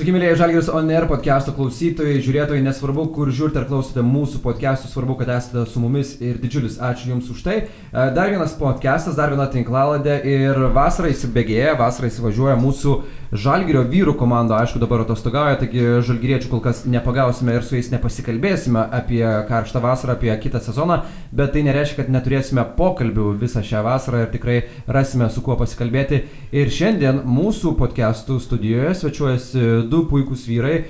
[0.00, 4.88] Sveiki, mėlyje Žalgiris On Air podcast'o klausytojai, žiūrėtojai, nesvarbu, kur žiūrite ar klausote mūsų podcast'ų,
[4.88, 7.56] svarbu, kad esate su mumis ir didžiulis ačiū Jums už tai.
[7.68, 12.96] E, dar vienas podcast'as, dar viena tinklaladė ir vasarą įsibėgėja, vasarą įsivažiuoja mūsų
[13.30, 18.82] Žalgirio vyrų komanda, aišku, dabar atostogauja, taigi Žalgiriečių kol kas nepagausime ir su jais nepasikalbėsime
[18.96, 20.96] apie karštą vasarą, apie kitą sezoną,
[21.30, 24.56] bet tai nereiškia, kad neturėsime pokalbių visą šią vasarą ir tikrai
[24.90, 26.24] rasime su kuo pasikalbėti.
[26.50, 30.82] Ir šiandien mūsų podcastų studijoje svečiuojasi du puikūs vyrai.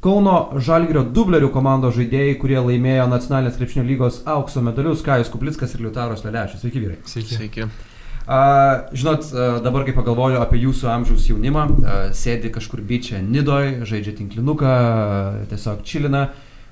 [0.00, 5.82] Kauno Žalgirio dublerių komandos žaidėjai, kurie laimėjo nacionalinės krepšinio lygos aukso medalius, Kajus Kuplickas ir
[5.84, 6.62] Liutaros Lelešius.
[6.64, 6.96] Sveiki vyrai.
[7.04, 7.36] Sveiki.
[7.36, 7.66] Sveiki.
[8.30, 8.40] A,
[8.96, 9.26] žinot,
[9.64, 14.72] dabar kai pagalvoju apie jūsų amžiaus jaunimą, a, sėdi kažkur bičia Nidoj, žaidžia tinklinuką,
[15.52, 16.28] tiesiog čilina,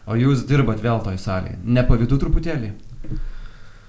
[0.08, 1.58] o jūs dirbat vėl toj salėje.
[1.68, 2.72] Nepavydu truputėlį?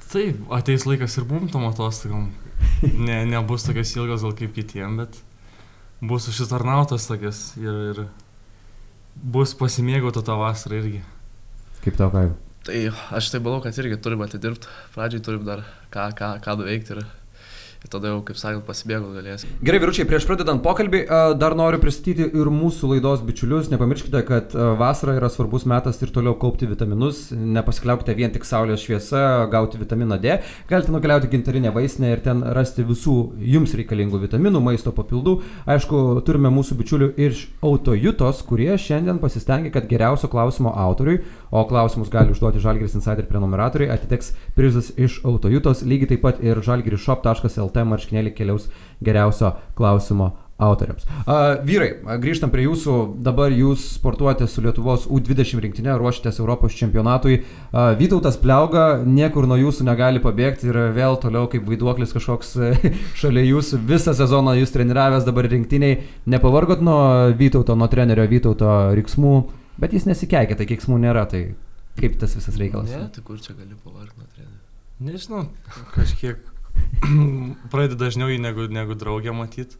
[0.09, 2.31] Taip, ateis laikas ir mum tom atostogom.
[2.97, 5.19] Ne, nebus tokios ilgos gal kaip kitiem, bet
[6.01, 8.03] bus užsitarnautas tokias ir, ir
[9.15, 11.01] bus pasimėgauta tą vasarą irgi.
[11.83, 12.35] Kaip tau, kaip?
[12.67, 12.79] Tai
[13.15, 14.67] aš tai manau, kad irgi turim atidirbti.
[14.95, 17.05] Pradžiai turim dar ką, ką, ką nuveikti ir
[17.79, 19.45] ir tada jau, kaip sakant, pasibėgau galės.
[19.63, 20.99] Gerai, vyručiai, prieš pradedant pokalbį,
[21.39, 23.69] dar noriu pristatyti ir mūsų laidos bičiulius.
[23.71, 27.29] Nepamirškite, kad vasara yra svarbus metas ir toliau kaupti vitaminus.
[27.31, 30.41] Nepasikliaukite vien tik saulės šviesa, gauti vitaminą D.
[30.67, 33.15] Galite nukeliauti gintarinę vaistinę ir ten rasti visų
[33.47, 35.37] jums reikalingų vitaminų, maisto papildų.
[35.69, 42.11] Aišku, turime mūsų bičiulių iš Autojutos, kurie šiandien pasistengė, kad geriausio klausimo autoriui, o klausimus
[42.11, 47.87] gali užduoti Žalgiris Insider prenumeratoriai, atiteks prizas iš Autojutos, lygiai taip pat ir žalgirishop.lt LT
[47.93, 48.67] marškinėlį keliaus
[49.05, 51.05] geriausio klausimo autoriams.
[51.23, 57.39] Uh, vyrai, grįžtam prie jūsų, dabar jūs sportuojate su Lietuvos U20 rinktinė, ruošitės Europos čempionatui.
[57.71, 62.53] Uh, Vytautas Pliauga niekur nuo jūsų negali pabėgti ir vėl toliau kaip vaiduoklis kažkoks
[63.21, 66.03] šalia jūsų, visą sezoną jūs treniravęs dabar rinktiniai.
[66.29, 66.99] Nepavargot nuo
[67.39, 69.35] Vytauto, nuo trenerio Vytauto riksmų,
[69.79, 71.45] bet jis nesikeikia, tai kiksmų nėra, tai
[71.99, 72.91] kaip tas visas reikalas?
[72.91, 74.65] Ne, tai kur čia gali pavargti nuo trenerio?
[74.99, 75.45] Nežinau,
[75.95, 76.43] kažkiek
[77.71, 79.79] Pradedi dažniau jį negu, negu draugę matyti.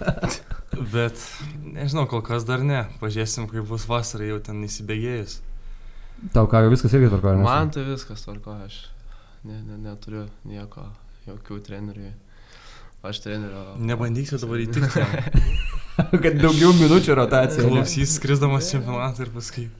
[0.94, 1.20] Bet,
[1.60, 2.86] nežinau, kol kas dar ne.
[3.02, 5.40] Pažiūrėsim, kaip bus vasarą jau ten įsibėgėjus.
[6.34, 7.40] Tau ką, viskas irgi tvarkoja?
[7.44, 8.80] Man tai viskas tvarkoja, aš
[9.48, 10.84] ne, ne, neturiu nieko,
[11.28, 12.10] jokių trenerių.
[13.00, 13.62] Aš trenerio.
[13.80, 15.04] Nebandysiu dabar įtikti.
[16.24, 17.64] kad daugiau minučių rotacija.
[17.64, 19.70] Klausys skrisdamas čempionatą ir paskui.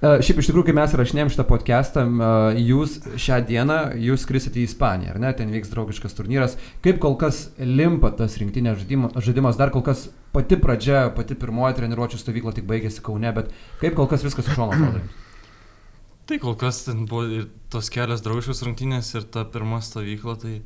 [0.00, 4.56] Uh, šiaip iš tikrųjų, kai mes rašinėjom šitą podcastą, uh, jūs šią dieną, jūs krisite
[4.62, 6.54] į Ispaniją, ar ne, ten vyks draugiškas turnyras.
[6.80, 12.20] Kaip kol kas limpa tas rinktinės žaidimas, dar kol kas pati pradžia, pati pirmoji treniruočio
[12.22, 13.52] stovykla tik baigėsi Kaune, bet
[13.82, 15.04] kaip kol kas viskas iš šono atrodo?
[16.30, 20.56] Tai kol kas ten buvo ir tos kelios draugiškos rungtynės ir ta pirma stovykla, tai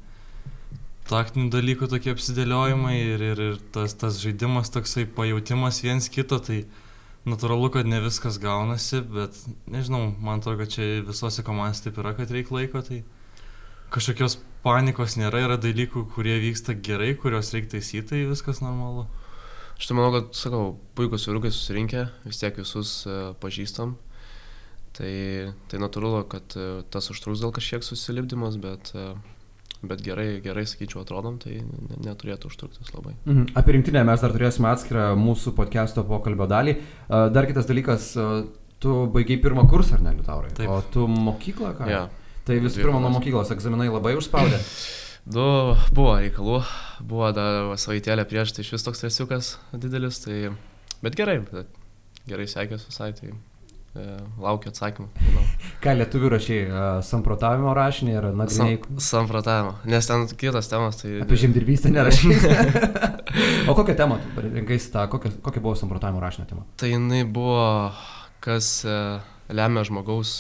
[1.11, 6.63] taktinių dalykų tokie apsidėliojimai ir, ir, ir tas, tas žaidimas toksai pajūtimas viens kito, tai
[7.29, 9.37] natūralu, kad ne viskas gaunasi, bet
[9.71, 13.03] nežinau, man atrodo, kad čia visose komandose taip yra, kad reikia laiko, tai
[13.95, 19.07] kažkokios panikos nėra, yra dalykų, kurie vyksta gerai, kuriuos reikia taisyti, tai viskas normalu.
[19.75, 23.97] Aš tai manau, kad, sakau, puikus vyrukai susirinkę, vis tiek visus uh, pažįstam.
[24.95, 25.15] Tai,
[25.71, 29.17] tai natūralu, kad uh, tas užtruks dėl kažkiek susilipdymas, bet uh,
[29.91, 31.61] bet gerai, gerai sakyčiau, atrodom, tai
[32.05, 33.15] neturėtų užtrukti labai.
[33.25, 33.55] Mhm.
[33.61, 36.77] Apie rinktinę mes dar turėsime atskirą mūsų podcast'o pokalbio dalį.
[37.09, 38.11] Dar kitas dalykas,
[38.83, 40.53] tu baigiai pirmą kursą, ar ne, Liutaurai?
[40.57, 40.69] Taip.
[40.69, 41.89] O tu mokyklą ką?
[41.91, 42.05] Ja.
[42.45, 44.59] Tai visų pirma, nuo mokyklos egzaminai labai užspaudė.
[45.25, 45.45] Du,
[45.97, 46.59] buvo reikalų,
[47.01, 50.51] buvo dar savaitėlė prieš, tai iš vis toks stresiukas didelis, tai
[51.01, 51.71] bet gerai, bet
[52.29, 53.33] gerai sekės visai, tai
[53.95, 55.09] laukiu atsakymų.
[55.23, 55.45] Manau.
[55.85, 58.81] Ką lietuvių rašiai, e, samprotavimo rašinį ir nagrinėjai?
[58.83, 60.99] Sam, samprotavimo, nes ten kitas temas.
[61.03, 61.13] Tai...
[61.25, 62.35] Apie žemdirbystę nerašai.
[63.71, 66.67] o kokią temą tu rinkaisi tą, kokia, kokia buvo samprotavimo rašinio tema?
[66.81, 67.63] Tai jinai buvo,
[68.45, 68.99] kas e,
[69.55, 70.37] lemia žmogaus.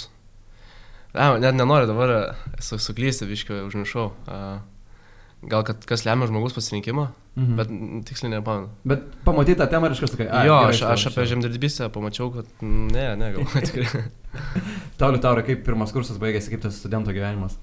[1.15, 4.09] Ne, net nenoriu dabar suklysti, viškiu, užmiršau.
[4.27, 4.57] Uh,
[5.50, 7.05] Gal kad kas lemia žmogaus pasirinkimą,
[7.37, 7.59] mhm.
[7.59, 7.72] bet
[8.09, 8.71] tiksliai nepamenu.
[8.88, 12.64] Bet pamatyti tą temą ir iškart sakai, jo, gerai, aš, aš apie žemdirbystę pamačiau, kad
[12.64, 14.05] ne, ne, gal tikrai.
[15.00, 17.58] Tauliu, Tauliu, kaip pirmas kursas baigėsi, kaip tas studento gyvenimas?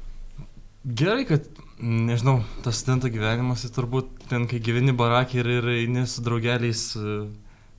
[0.85, 1.47] Gerai, kad,
[1.81, 6.83] nežinau, tas studento gyvenimas, tai turbūt ten, kai gyveni barakį ir, ir eini su draugeliais
[6.99, 7.15] e,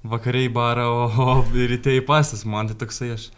[0.07, 3.29] vakariai į barą, o, o ryte į pasas, man tai toksai aš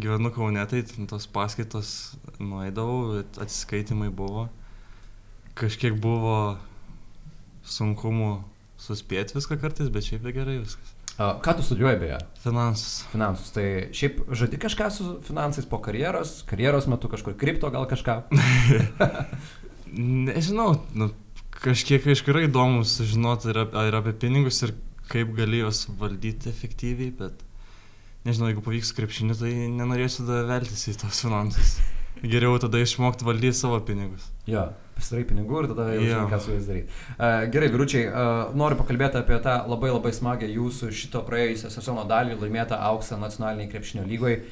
[0.00, 1.92] gyvenu kaune, tai tos paskaitos
[2.40, 4.48] nueidavau, atsiskaitimai buvo
[5.58, 6.56] kažkiek buvo
[7.68, 8.32] sunkumų
[8.82, 10.96] suspėti viską kartais, bet šiaip tai gerai viskas.
[11.18, 12.18] Ką tu studijuoji beje?
[12.40, 13.02] Finansus.
[13.12, 13.52] Finansus.
[13.54, 18.22] Tai šiaip žadi kažką su finansais po karjeros, karjeros metu kažkur kripto gal kažką?
[20.32, 21.10] Nežinau, nu,
[21.60, 24.72] kažkiek aišku yra įdomu sužinoti ir, apie, ir apie pinigus ir
[25.12, 27.44] kaip gali juos valdyti efektyviai, bet
[28.24, 31.76] nežinau, jeigu pavyks krepšiniu, tai nenorėsiu tada veltis į tos finansus.
[32.22, 34.30] Geriau tada išmokti valdyti savo pinigus.
[34.48, 36.08] Jo, pasidarai pinigų ir tada jau Jo.
[36.14, 36.98] žinai, ką su jais daryti.
[37.18, 42.04] Uh, gerai, vyručiai, uh, noriu pakalbėti apie tą labai labai smagę jūsų šito praėjusio sezono
[42.08, 44.42] dalį, laimėtą auksą nacionaliniai krepšinio lygoje.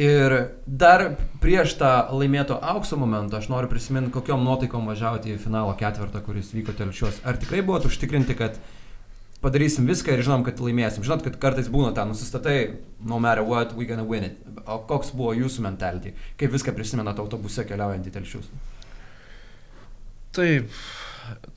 [0.00, 0.32] Ir
[0.64, 1.02] dar
[1.42, 6.54] prieš tą laimėto aukso momentą aš noriu prisiminti, kokiom nuotaikom važiavote į finalo ketvirtą, kuris
[6.56, 7.20] vyko telšiuos.
[7.28, 8.56] Ar tikrai buvot užtikrinti, kad
[9.44, 11.04] padarysim viską ir žinom, kad laimėsim?
[11.04, 14.40] Žinot, kad kartais būna ten, nusistatai, no matter what, we gonna win it.
[14.64, 16.14] O koks buvo jūsų mentality?
[16.40, 18.48] Kaip viską prisimenat autobuse keliaujant į telšius?
[20.32, 20.70] Taip,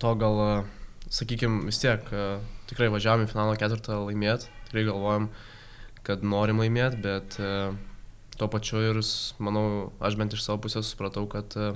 [0.03, 0.65] to gal,
[1.07, 2.23] sakykime, vis tiek e,
[2.67, 5.27] tikrai važiavom į finalo ketvirtą laimėti, tikrai galvojom,
[6.03, 7.51] kad norim laimėti, bet e,
[8.35, 8.99] tuo pačiu ir,
[9.39, 11.69] manau, aš bent iš savo pusės supratau, kad e,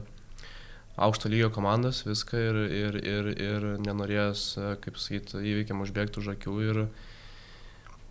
[1.00, 4.44] aukšto lygio komandos viską ir, ir, ir, ir nenorėjęs,
[4.84, 6.82] kaip sakyti, įveikiam užbėgti už akių ir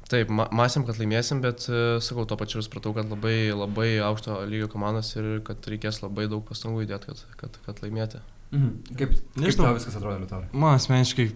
[0.09, 4.41] taip, ma masėm, kad laimėsim, bet sakau, tuo pačiu ir supratau, kad labai, labai aukšto
[4.49, 8.25] lygio komandos ir kad reikės labai daug pastangų įdėti, kad, kad, kad laimėti.
[8.53, 8.71] Mhm.
[8.97, 9.69] Kaip, kaip Nežinau.
[9.69, 10.49] tau viskas atrodo, Liutaurai?
[10.53, 11.27] Man asmeniškai,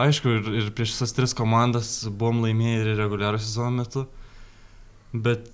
[0.00, 4.06] aišku, ir, ir prieš visas tris komandas buvom laimėję ir reguliarų sezono metu,
[5.12, 5.50] bet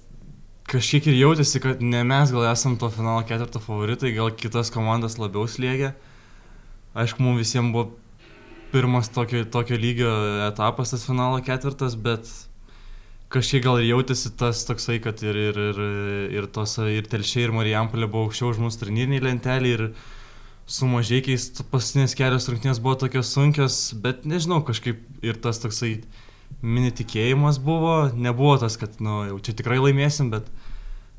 [0.70, 5.18] kažkiek ir jautėsi, kad ne mes gal esam to finalo ketvirto favoritai, gal kitas komandas
[5.18, 5.96] labiau slėgia.
[6.94, 7.90] Aišku, mums visiems buvo
[8.70, 10.10] pirmas tokio, tokio lygio
[10.46, 12.30] etapas tas finalo ketvirtas, bet
[13.30, 15.82] kažkiek gal ir jautėsi tas toksai, kad ir, ir, ir,
[16.38, 19.84] ir, tos, ir Telšiai, ir Marijampolė buvo aukščiau už mūsų turnyriniai lentelį ir
[20.70, 25.96] su mažiekiais paskutinės kelios rungtynės buvo tokios sunkios, bet nežinau, kažkaip ir tas toksai
[26.62, 30.46] mini tikėjimas buvo, nebuvo tas, kad, nu, jau čia tikrai laimėsim, bet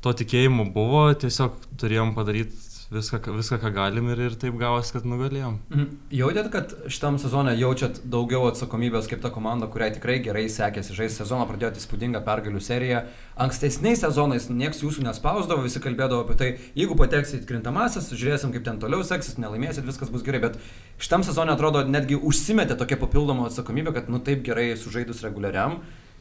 [0.02, 4.92] to tikėjimo buvo, tiesiog turėjom padaryti viską, ką- viską ką galim ir, ir taip gavosi,
[4.92, 5.58] kad nugalėjom.
[5.72, 5.86] Mhm.
[6.12, 11.22] Jautėt, kad šitam sezonė jaučiat daugiau atsakomybės kaip ta komanda, kuriai tikrai gerai sekėsi žaisti
[11.22, 13.02] sezoną, pradėjote įspūdingą pergalių seriją.
[13.40, 18.78] Ankstesniais sezonais niekas jūsų nespausdavo, visi kalbėdavo apie tai, jeigu pateksit krintamasis, žiūrėsim, kaip ten
[18.82, 20.58] toliau seksis, nelaimėsit, viskas bus gerai, bet
[21.00, 25.80] šitam sezonė atrodo netgi užsimetė tokia papildoma atsakomybė, kad nu taip gerai sužaidus reguliariam,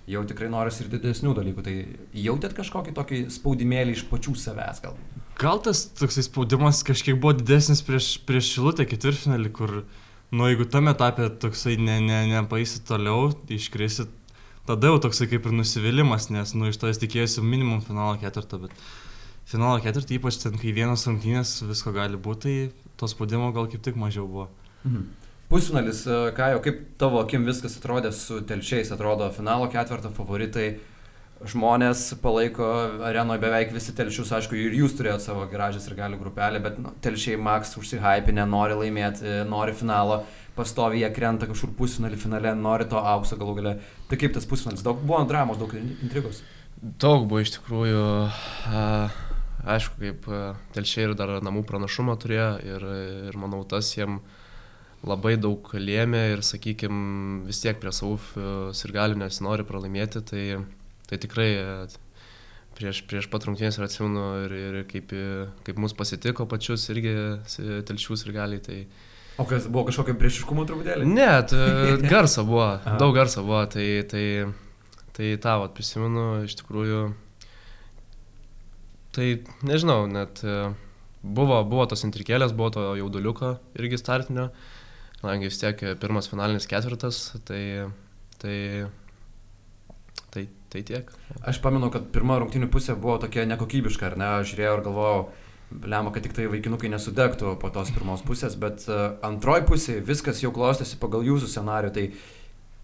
[0.10, 1.66] jau tikrai norisi ir didesnių dalykų.
[1.68, 1.76] Tai
[2.18, 5.21] jautėt kažkokį tokį spaudimėlį iš pačių savęs galbūt?
[5.42, 9.72] Gal tas toksai spaudimas kažkiek buvo didesnis prieš, prieš šilutę ketvirtfinalį, kur,
[10.30, 14.12] nu, jeigu tame etapė toksai ne, ne, nepaisit toliau, iškrisit,
[14.70, 18.62] tada jau toksai kaip ir nusivylimas, nes, nu, iš to jis tikėjosi minimum finalo ketvirtą,
[18.68, 18.86] bet
[19.50, 23.82] finalo ketvirtą, ypač ten, kai vienas rungtynės visko gali būti, tai to spaudimo gal kaip
[23.82, 24.48] tik mažiau buvo.
[24.86, 25.10] Mhm.
[25.52, 30.78] Pusfinalis, e, ką jau kaip tavo akim viskas atrodė su telšiais, atrodo finalo ketvirto favoritai,
[31.50, 32.68] žmonės palaiko
[33.08, 36.94] arenoje beveik visi telšius, aišku, ir jūs turėjote savo gražią ir galių grupelę, bet nu,
[37.02, 40.22] telšiai Max užsihypinę, nori laimėti, nori finalo,
[40.58, 43.78] pastoviai jie krenta kažkur pusfinalį finale, nori to aukso galų gale.
[44.10, 46.44] Tai kaip tas pusfinalis, daug buvo dramos, daug intrigos.
[46.82, 48.04] Daug buvo iš tikrųjų,
[49.70, 50.30] aišku, kaip
[50.76, 52.86] telšiai ir dar namų pranašumą turėjo ir,
[53.32, 54.20] ir manau tas jiem
[55.06, 60.44] labai daug lėmė ir, sakykime, vis tiek prie savų sirgalių nesinori pralaimėti, tai,
[61.12, 61.78] tai tikrai a,
[62.80, 65.14] prieš, prieš pat rungtynės ir atsimenu ir, ir kaip,
[65.68, 67.16] kaip mus pasitiko pačius irgi
[67.52, 68.82] si- telšių sirgaliai, tai
[69.40, 71.08] O kas buvo kažkokio priešiškumo truputėlį?
[71.08, 71.30] Ne,
[72.14, 72.98] garso buvo, Aha.
[73.02, 74.26] daug garso buvo, tai, tai,
[75.16, 75.32] tai
[75.64, 77.00] vat, prisimenu iš tikrųjų.
[79.16, 79.28] Tai
[79.68, 80.58] nežinau, net e,
[81.24, 84.50] buvo, buvo tos intrikėlės, buvo to jauduliuko irgi startinio,
[85.20, 87.64] kadangi vis tiek e, pirmas finalinis ketvirtas, tai,
[88.40, 88.56] tai,
[90.72, 91.14] tai, tiek.
[91.48, 94.28] Aš pamenu, kad pirma rungtinių pusė buvo tokia nekokybiška, ar ne?
[94.42, 95.24] Aš žiūrėjau ir galvojau,
[95.72, 100.44] lemą, kad tik tai vaikinukai nesudegtų po tos pirmos pusės, bet uh, antroji pusė viskas
[100.44, 101.92] jau klostėsi pagal jūsų scenarių.
[101.96, 102.06] Tai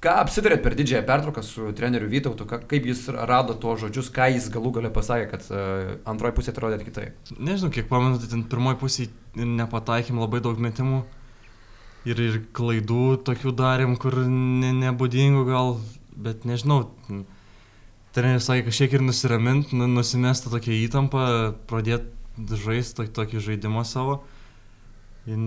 [0.03, 4.49] ką apsitarėt per didžiąją pertrauką su treneriu Vytautu, kaip jis rado tuos žodžius, ką jis
[4.53, 7.31] galų galę pasakė, kad uh, antroji pusė atrodė kitaip.
[7.37, 11.03] Nežinau, kiek pamenu, tai ten pirmoji pusė nepataikėm labai daug metimų
[12.07, 15.75] ir, ir klaidų tokių darėm, kur ne, nebūdingų gal,
[16.15, 16.85] bet nežinau.
[18.17, 21.27] Treneris sakė kažkiek ir nusiramint, nu, nusimesta tokia įtampa,
[21.69, 24.23] pradėti žaisti to, tokį žaidimą savo.
[25.27, 25.37] Ir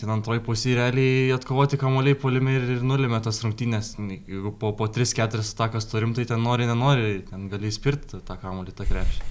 [0.00, 3.92] ten antroji pusė realiai atkovoti kamuoliai polime ir, ir nulėmė tas rungtynės.
[4.00, 8.74] Jeigu po, po 3-4 atakas turim, tai ten nori, nenori, ten gali įspirti tą kamuolį,
[8.78, 9.26] tą krepšį.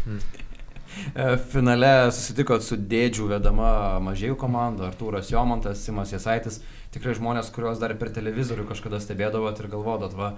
[1.11, 3.69] E, Finale susitikot su dėdžių vedama
[4.05, 6.61] mažėjų komanda, Artūras Jomantas, Simas Jasaitis,
[6.93, 10.35] tikrai žmonės, kuriuos dar per televizorių kažkada stebėdavot ir galvodot, va,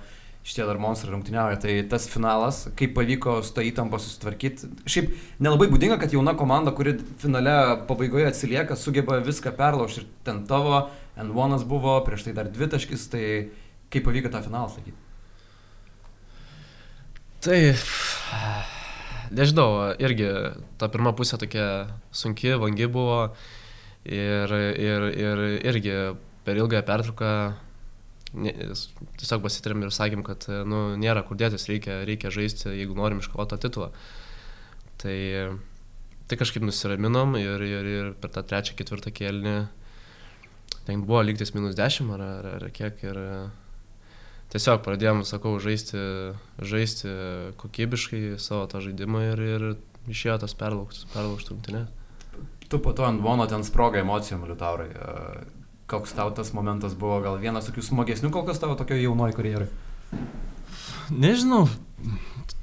[0.47, 1.59] šitie dar monstrai rungtyniauja.
[1.63, 4.71] Tai tas finalas, kaip pavyko su tą įtampą susitvarkyti.
[4.87, 5.11] Šiaip
[5.43, 7.55] nelabai būdinga, kad jauna komanda, kuri finale
[7.89, 10.05] pabaigoje atsilieka, sugeba viską perlaužti.
[10.05, 10.87] Ir ten tavo
[11.19, 13.25] N1 buvo, prieš tai dar dvi taškis, tai
[13.87, 14.97] Kaip pavyko tą finalą laikyti?
[17.45, 17.59] Tai,
[19.37, 19.69] nežinau,
[20.03, 20.27] irgi
[20.79, 21.67] ta pirma pusė tokia
[22.11, 23.21] sunki, vangi buvo
[24.03, 25.95] ir, ir, ir irgi
[26.43, 27.31] per ilgąją pertrauką
[28.43, 33.55] tiesiog pasitarėm ir sakėm, kad nu, nėra kur dėtis, reikia, reikia žaisti, jeigu norim iškovoti
[33.55, 33.89] tą titulą.
[35.01, 35.17] Tai,
[36.29, 39.57] tai kažkaip nusiraminom ir, ir, ir per tą trečią, ketvirtą kėlinį
[40.87, 43.19] ten buvo lygtis minus 10 ar, ar, ar kiek ir
[44.53, 45.99] tiesiog pradėjom, sakau, žaisti,
[46.63, 47.11] žaisti
[47.59, 49.67] kokybiškai savo tą žaidimą ir, ir
[50.07, 51.91] išėjo tas perlaužtas rungtynės.
[52.67, 54.89] Tu po to ant Vono ten sproga emocijom, Liutaurai.
[55.87, 59.69] Koks tau tas momentas buvo, gal vienas tokių smagesnių kol kas tavo tokio jaunoji karjerai?
[61.07, 61.63] Nežinau,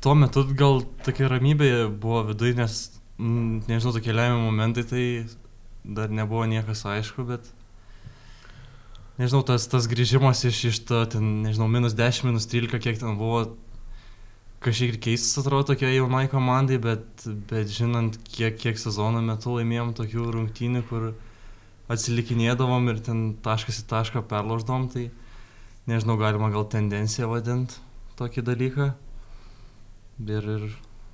[0.05, 2.75] tuo metu gal tokia ramybė buvo viduje, nes,
[3.17, 5.05] nežinau, tokie lemiami momentai, tai
[5.85, 7.49] dar nebuvo niekas aišku, bet
[9.17, 13.17] nežinau, tas, tas grįžimas iš, iš to, ten, nežinau, minus 10, minus 13, kiek ten
[13.17, 13.47] buvo,
[14.65, 19.97] kažkiek ir keistas atrodo tokia jaunai komandai, bet, bet žinant, kiek, kiek sezono metu laimėjom
[19.97, 21.15] tokių rungtynių, kur
[21.93, 25.09] atsilikinėdavom ir ten taškas į tašką perloždom, tai
[25.91, 27.81] nežinau, galima gal tendenciją vadinti
[28.19, 28.89] tokį dalyką.
[30.25, 30.67] Ir, ir,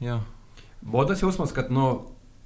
[0.05, 0.21] jo.
[0.81, 1.87] Buvo tas jausmas, kad, nu,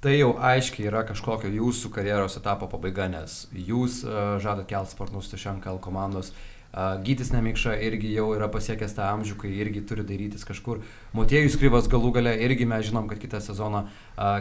[0.03, 5.31] tai jau aiškiai yra kažkokio jūsų karjeros etapo pabaiga, nes jūs uh, žadat kelt sparnus
[5.35, 6.31] iš NKL komandos.
[6.75, 10.81] Gytis Nemikša irgi jau yra pasiekęs tą amžių, kai irgi turi darytis kažkur.
[11.15, 13.85] Motiejus Kryvas galų gale irgi mes žinom, kad kitą sezoną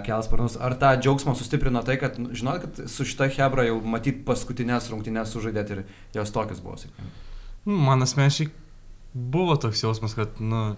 [0.07, 0.57] kels sparnus.
[0.59, 4.91] Ar tą džiaugsmą sustiprino tai, kad nu, žinot, kad su šita Hebra jau matyt paskutinės
[4.91, 5.85] rungtynės sužaidėt ir
[6.17, 7.31] jos tokios buvo sėkmingos?
[7.69, 8.51] Nu, man asmeniškai
[9.15, 10.73] buvo toks jausmas, kad, nu,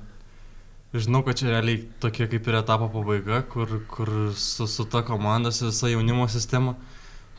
[0.97, 5.51] Žinau, kad čia realiai tokia kaip ir etapo pabaiga, kur, kur su, su ta komanda,
[5.53, 6.77] su visa jaunimo sistema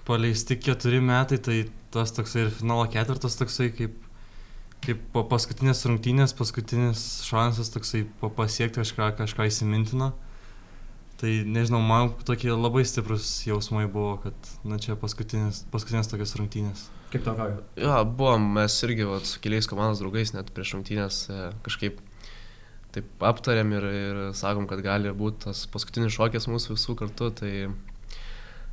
[0.06, 3.96] paleisti keturi metai, tai tas toksai ir finalo ketvirtas toksai kaip,
[4.86, 10.14] kaip paskutinės rungtynės, paskutinis šansas toksai pasiekti kažką, kažką įsimintino.
[11.18, 16.84] Tai nežinau, man tokie labai stiprus jausmai buvo, kad na, čia paskutinės, paskutinės tokios rungtynės.
[17.10, 17.48] Kaip to ką?
[17.82, 21.98] Jo, buvom mes irgi vat, su keliais komandos draugais net prieš rungtynės e, kažkaip
[22.94, 27.52] taip aptarėm ir, ir sakom, kad gali būti tas paskutinis šokis mūsų visų kartu, tai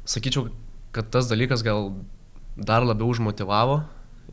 [0.05, 0.51] sakyčiau,
[0.95, 1.95] kad tas dalykas gal
[2.57, 3.81] dar labiau užmotivavo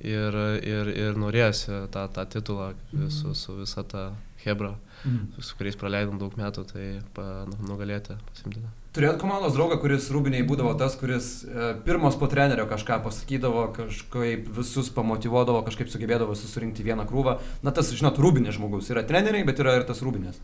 [0.04, 2.74] ir, ir, ir norėjosi tą, tą titulą
[3.14, 4.12] su, su visa ta
[4.44, 5.42] Hebra, mm.
[5.46, 8.64] su kuriais praleidom daug metų, tai pa, nu, nugalėti pasimti.
[8.96, 14.50] Turėjot komandos draugą, kuris rūbiniai būdavo tas, kuris e, pirmas po trenerio kažką pasakydavo, kažkaip
[14.58, 17.38] visus pamotivuodavo, kažkaip sugebėdavo susirinkti vieną krūvą.
[17.64, 18.90] Na tas, žinot, rūbinės žmogus.
[18.92, 20.42] Yra treneriai, bet yra ir tas rūbinės.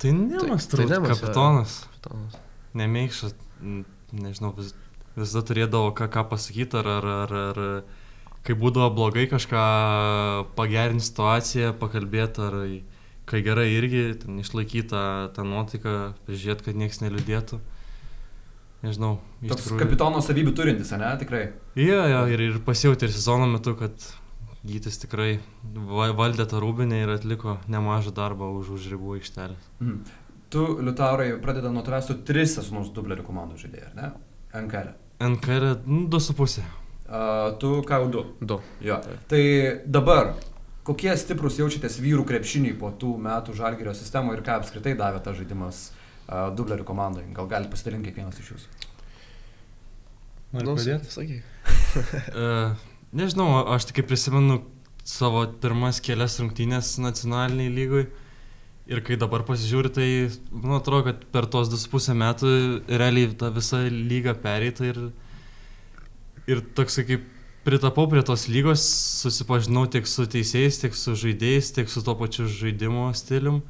[0.00, 1.76] Tai nemas, tai, tai nemas, kapitonas.
[1.90, 2.40] kapitonas.
[2.78, 3.36] Nemėgšas,
[4.14, 4.72] nežinau, vis,
[5.18, 7.62] visada turėdavo ką, ką pasakyti, ar, ar, ar, ar
[8.44, 9.62] kai būdavo blogai kažką
[10.58, 12.58] pagerinti situaciją, pakalbėti, ar
[13.28, 15.94] kai gerai irgi, ten išlaikyti tą, nuotaiką,
[16.28, 17.60] žiūrėti, kad niekas neliūdėtų.
[18.84, 19.14] Nežinau.
[19.40, 19.80] Toks tikrųjų...
[19.80, 21.46] kapitono savybių turintis, ne, tikrai.
[21.80, 23.96] Jo, jo, ir, ir pasijauti ir sezono metu, kad
[24.64, 25.42] Gytis tikrai
[26.16, 29.66] valdė tą rūbinę ir atliko nemažą darbą už, už ribų aikštelės.
[29.84, 29.98] Mm.
[30.52, 34.08] Tu, Liutaurai, pradeda nuo tavęs, tu tris sezonus dublerių komandų žaidėjai, ar ne?
[34.64, 34.94] NKL.
[35.34, 36.64] NKL, nu, du su pusė.
[37.04, 38.24] Uh, tu ką jau du?
[38.40, 38.60] Du.
[38.80, 38.96] Jo.
[39.28, 39.42] Tai
[39.84, 40.32] dabar
[40.88, 45.36] kokie stiprus jaučiatės vyrų krepšiniai po tų metų žalgerio sistemoje ir ką apskritai davė tas
[45.36, 47.26] žaidimas uh, dublerių komandai?
[47.36, 48.92] Gal gali pasidalinti kiekvienas iš jūsų?
[50.54, 51.12] Noriu nu, pradėti?
[51.12, 51.44] Sakyk.
[52.32, 52.72] uh,
[53.20, 54.62] nežinau, aš tik prisimenu
[55.04, 58.06] savo pirmas kelias rungtynės nacionaliniai lygui.
[58.84, 60.08] Ir kai dabar pasižiūri, tai,
[60.52, 62.50] man atrodo, kad per tos 2,5 metų
[62.88, 64.98] realiai ta visa lyga pereita ir,
[66.50, 67.24] ir toksai kaip
[67.64, 68.82] pritapau prie tos lygos,
[69.24, 73.62] susipažinau tiek su teisėjais, tiek su žaidėjais, tiek su to pačiu žaidimo stilium.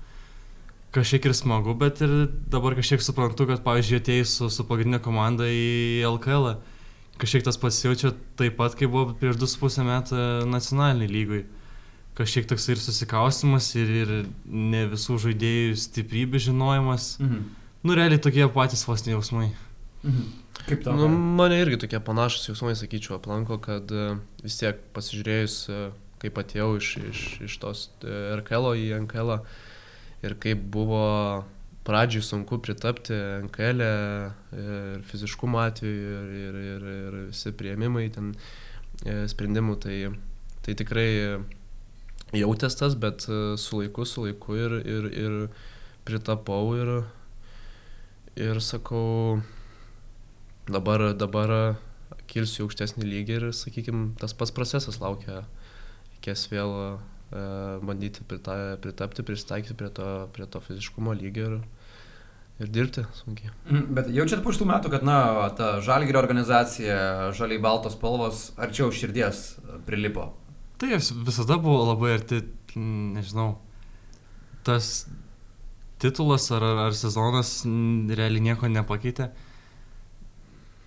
[0.95, 2.13] Kažkiek ir smagu, bet ir
[2.51, 6.55] dabar kažkiek suprantu, kad, pavyzdžiui, atėjus su, su pagrindinė komanda į LKL,
[7.19, 11.43] kažkiek tas pasijaučia taip pat, kaip buvo prieš 2,5 metų nacionaliniai lygui.
[12.15, 14.13] Kažkiek toks ir susikaustimas, ir, ir
[14.47, 17.17] ne visų žaidėjų stiprybė žinojimas.
[17.23, 17.47] Mhm.
[17.85, 19.51] Nu, realiai tokie patys vos jausmai.
[20.05, 20.45] Mhm.
[20.65, 20.97] Kaip tau?
[20.97, 25.81] Nu, mane irgi tokie panašus jausmai, sakyčiau, aplanko, kad e, vis tiek pasižiūrėjus, e,
[26.23, 29.35] kaip atėjau iš, iš, iš tos e, RKL į NKL
[30.25, 31.03] ir kaip buvo
[31.85, 38.31] pradžiui sunku pritapti NKL ir fiziškumo atveju ir, ir, ir, ir visi prieimimai ten
[39.29, 39.99] sprendimų, tai,
[40.65, 41.11] tai tikrai
[42.33, 45.37] jautės tas, bet su laiku, su laiku ir, ir, ir
[46.09, 46.95] pritapau ir,
[48.41, 49.43] ir sakau,
[50.69, 51.55] dabar, dabar
[52.31, 55.43] kilsiu aukštesnį lygį ir, sakykime, tas pats procesas laukia,
[56.15, 56.75] reikės vėl
[57.83, 61.57] bandyti prita, pritapti, pristaikyti prie to, prie to fiziškumo lygio ir,
[62.63, 63.51] ir dirbti sunkiai.
[63.71, 65.19] Mm, bet jaučiat po šitų metų, kad, na,
[65.59, 69.57] ta žalgyrio organizacija, žaliai baltos spalvos arčiau širdies
[69.89, 70.31] prilipo?
[70.79, 72.43] Tai visada buvo labai arti,
[72.77, 73.57] nežinau,
[74.67, 75.09] tas
[76.03, 79.31] titulas ar, ar, ar sezonas realiai nieko nepakeitė.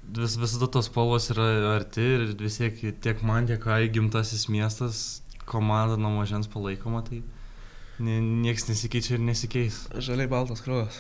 [0.08, 5.22] Vis, visada tos spalvos yra arti ir vis tiek tiek man, tiek kai gimtasis miestas,
[5.46, 7.24] komanda nuo mažens palaikoma, tai
[8.00, 9.80] niekas nesikeičia ir nesikeis.
[10.06, 11.00] Žaliai baltas krūvas.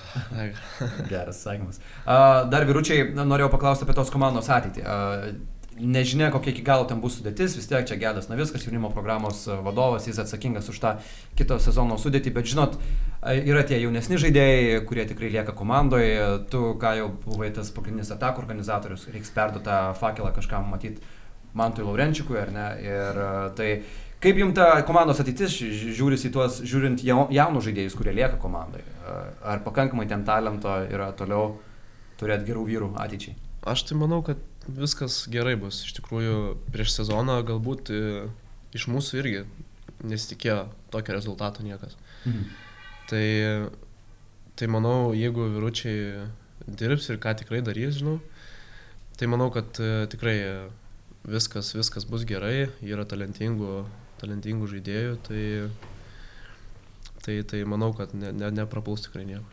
[1.12, 1.80] Geras sakymas.
[2.06, 4.84] Dar vyručiai, norėjau paklausti apie tos komandos ateitį.
[5.80, 9.58] Nežinia, kokia iki galo ten bus sudėtis, vis tiek čia Gedas Naviskas, jaunimo programos e,
[9.62, 10.94] vadovas, jis atsakingas už tą
[11.38, 12.78] kito sezono sudėtį, bet žinot,
[13.22, 16.18] e, yra tie jaunesni žaidėjai, kurie tikrai lieka komandoje,
[16.50, 21.16] tu, ką jau buvai tas pagrindinis atakų organizatorius, reiks perduoti tą fakelą kažkam matyti
[21.58, 22.68] Mantui Laurenčikui, ar ne?
[22.82, 23.72] Ir e, tai
[24.24, 28.82] kaip jums ta komandos ateitis žiūrisi į tuos, žiūrint jaunus žaidėjus, kurie lieka komandai?
[29.46, 31.54] Ar pakankamai ten talento yra toliau
[32.18, 33.38] turėti gerų vyrų ateičiai?
[33.68, 35.82] Aš tai manau, kad viskas gerai bus.
[35.88, 36.38] Iš tikrųjų,
[36.74, 38.02] prieš sezoną galbūt e,
[38.76, 39.44] iš mūsų irgi
[40.06, 41.98] nesitikėjo tokio rezultato niekas.
[42.26, 42.48] Mhm.
[43.08, 43.28] Tai,
[44.60, 46.28] tai manau, jeigu vyručiai
[46.68, 48.18] dirbs ir ką tikrai darys, žinau,
[49.18, 50.38] tai manau, kad e, tikrai
[51.28, 53.82] viskas, viskas bus gerai, yra talentingų,
[54.22, 55.44] talentingų žaidėjų, tai,
[57.24, 59.46] tai, tai manau, kad ne, ne, neprapuls tikrai nieko.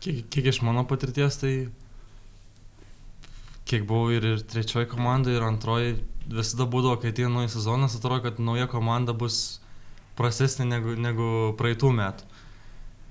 [0.00, 1.54] Kiek, kiek iš mano patirties, tai
[3.70, 5.96] kiek buvau ir, ir trečioji komanda, ir antroji,
[6.30, 9.60] visada būdavo, kai ateina naujas sezonas, atrodo, kad nauja komanda bus
[10.18, 12.28] prastesnė negu, negu praeitų metų.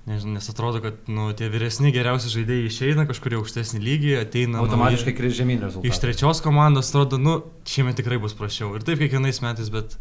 [0.08, 4.62] Nežinau, nes atrodo, kad nu, tie vyresni geriausi žaidėjai išeina kažkur į aukštesnį lygį, ateina...
[4.62, 5.92] Automatiškai kris žemyn rezultatai.
[5.92, 7.34] Iš trečios komandos atrodo, nu,
[7.68, 8.72] šiemet tikrai bus prašiau.
[8.78, 9.98] Ir taip kiekvienais metais, bet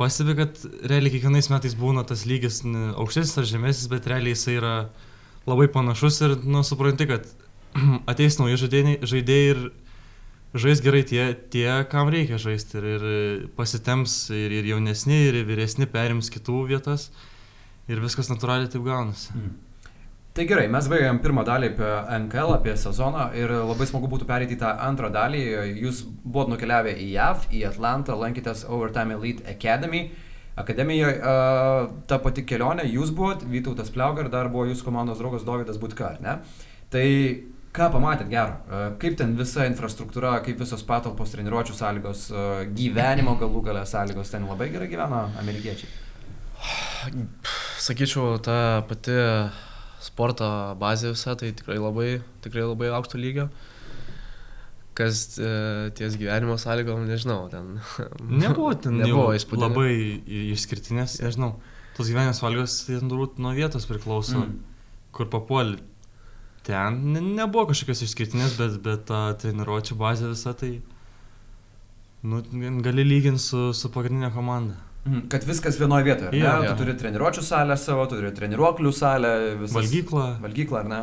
[0.00, 0.56] pastebi, kad
[0.88, 4.74] realiai kiekvienais metais būna tas lygis aukštesnis ar žemesnis, bet realiai jisai yra
[5.44, 7.28] labai panašus ir, nu, supranti, kad
[8.10, 9.62] ateis nauji žaidėjai, žaidėjai ir
[10.54, 12.78] žais gerai tie, tie, kam reikia žaisti.
[12.78, 17.10] Ir, ir pasitems ir, ir jaunesni, ir vyresni perims kitų vietas.
[17.90, 19.34] Ir viskas natūraliai taip gaunasi.
[19.36, 19.54] Mm.
[20.34, 21.90] Tai gerai, mes baigėm pirmą dalį apie
[22.24, 25.42] NKL, apie sezoną ir labai smagu būtų perėti į tą antrą dalį.
[25.84, 30.08] Jūs buvot nukeliavę į JAV, į Atlantą, lankytės Overtime Elite Academy.
[30.58, 35.46] Akademijoje uh, ta pati kelionė, jūs buvot, Vytautas Pliauga ir dar buvo jūsų komandos draugas
[35.46, 36.36] Dovydas Butka, ne?
[36.94, 37.06] Tai
[37.74, 38.54] Ką pamatėt gero?
[38.70, 44.28] E, kaip ten visa infrastruktūra, kaip visos patalpos, treniruočio sąlygos, e, gyvenimo galų galę sąlygos
[44.30, 45.88] ten labai gerai gyvena amerikiečiai?
[47.82, 49.16] Sakyčiau, ta pati
[50.04, 50.46] sporto
[50.78, 52.10] bazė visa, tai tikrai labai,
[52.44, 53.48] tikrai labai aukšto lygio.
[54.94, 55.50] Kas e,
[55.98, 57.80] ties gyvenimo sąlygom, nežinau, ten.
[58.44, 59.72] Nebuvo ten nebuvo įspūdinga.
[59.72, 61.56] Labai išskirtinės, nežinau.
[61.98, 64.54] Tos gyvenimo sąlygos, tai turbūt nuo vietos priklauso, mm.
[65.18, 65.82] kur papuoli
[66.64, 66.98] ten
[67.36, 70.78] nebuvo kažkokios išskirtinės, bet, bet ta treniruočio bazė visa tai
[72.24, 72.40] nu,
[72.84, 74.78] gali lyginti su, su pagrindinė komanda.
[75.04, 76.30] Mhm, kad viskas vienoje vietoje.
[76.38, 76.70] Ja, ja.
[76.72, 79.76] Tu turi treniruočio salę savo, tu turi treniruoklių salę, visą.
[79.76, 80.28] Valgyklą.
[80.44, 81.00] Valgyklą, ar ne?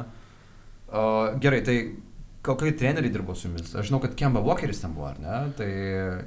[0.91, 1.03] O,
[1.43, 1.75] gerai, tai
[2.41, 3.69] kokie treneriai dirbo su jumis?
[3.77, 5.43] Aš žinau, kad Kemba Walkeris ten buvo, ar ne?
[5.57, 5.69] Tai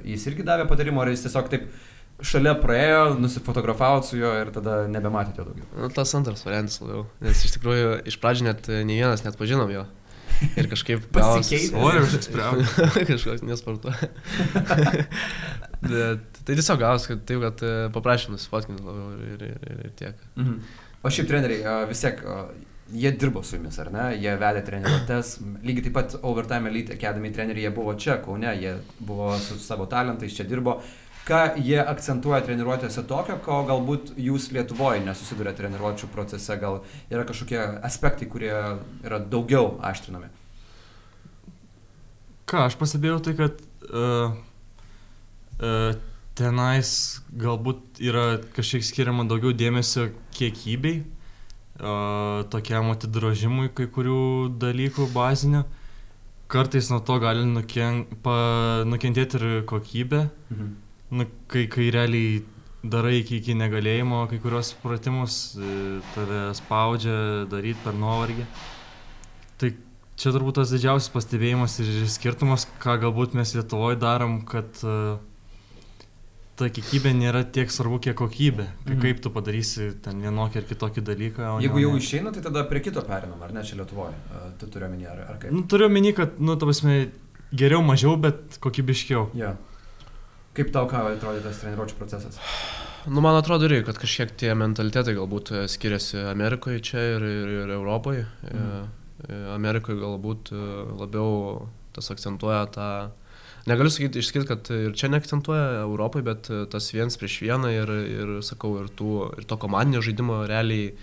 [0.07, 1.67] jis irgi davė patarimą, ar jis tiesiog taip
[2.23, 5.67] šalia praėjo, nusifotografavo su juo ir tada nebematėte jo daugiau.
[5.75, 9.37] Nu, tas antras variantas labiau, nes iš tikrųjų iš pradžių net e, ne vienas net
[9.39, 9.85] pažinom jo.
[10.59, 11.79] Ir kažkaip pasikeitė.
[11.79, 12.63] O, ir užsikspriavo.
[13.07, 13.93] Kažkoks nespartu.
[15.85, 19.95] Bet tai tiesiog gavos, kad taip, kad e, paprašym nusifotkinti labiau ir, ir, ir, ir
[19.99, 20.23] tiek.
[20.35, 20.57] Mhm.
[21.05, 22.19] O šiaip treneriai vis tiek,
[22.93, 24.05] jie dirbo su jumis, ar ne?
[24.17, 25.35] Jie vedė treniruotės.
[25.65, 29.87] Lygiai taip pat Overtime Elite Academy treneriai, jie buvo čia, Kaune, jie buvo su savo
[29.91, 30.79] talentais, čia dirbo.
[31.25, 37.57] Ką jie akcentuoja treniruotėse tokio, ko galbūt jūs Lietuvoje nesusidurėte treniruotčių procese, gal yra kažkokie
[37.87, 40.29] aspektai, kurie yra daugiau aštrinami?
[42.45, 44.37] Ką aš pastebėjau, tai kad uh,
[45.57, 45.97] uh,
[46.37, 46.93] tenais
[47.33, 50.99] galbūt yra kažkiek skiriama daugiau dėmesio kiekybei,
[51.81, 54.21] uh, tokiam atidrožimui kai kurių
[54.61, 55.65] dalykų bazinių.
[56.53, 58.39] Kartais nuo to gali nuken, pa,
[58.85, 60.27] nukentėti ir kokybė.
[60.53, 60.73] Mhm
[61.11, 62.43] nu, kai, kai realiai
[62.85, 68.45] darai iki, iki negalėjimo kai kurios pratimus, e, tave spaudžia daryti per nuovargį.
[69.61, 69.71] Tai
[70.19, 75.15] čia turbūt tas didžiausias pastebėjimas ir skirtumas, ką galbūt mes Lietuvoje darom, kad uh,
[76.59, 78.67] ta kiekybė nėra tiek svarbu, kiek kokybė.
[78.85, 78.99] Mhm.
[79.03, 81.51] Kaip tu padarysi ten vienokį ar kitokį dalyką.
[81.65, 84.15] Jeigu jau išeina, tai tada prie kito perinam, ar ne čia Lietuvoje?
[84.61, 85.55] Tu turiu omeny, ar, ar kaip?
[85.55, 87.09] Nu, turiu omeny, kad, nu, ta prasme,
[87.55, 89.29] geriau mažiau, bet kokybiškiau.
[89.37, 89.59] Yeah.
[90.55, 92.39] Kaip tau ką atrodė tas treniruočio procesas?
[93.05, 97.51] Nu, man atrodo irgi, kad kažkiek tie mentalitetai galbūt e, skiriasi Amerikoje čia ir, ir,
[97.65, 98.25] ir Europoje.
[98.49, 98.93] Mhm.
[99.55, 100.63] Amerikoje galbūt e,
[100.99, 101.29] labiau
[101.95, 102.87] tas akcentuoja tą,
[103.69, 107.93] negaliu sakyti, išskirti, kad ir čia neakcentuoja Europoje, bet e, tas viens prieš vieną ir,
[108.15, 110.93] ir sakau, ir, tų, ir to komandinio žaidimo realiai,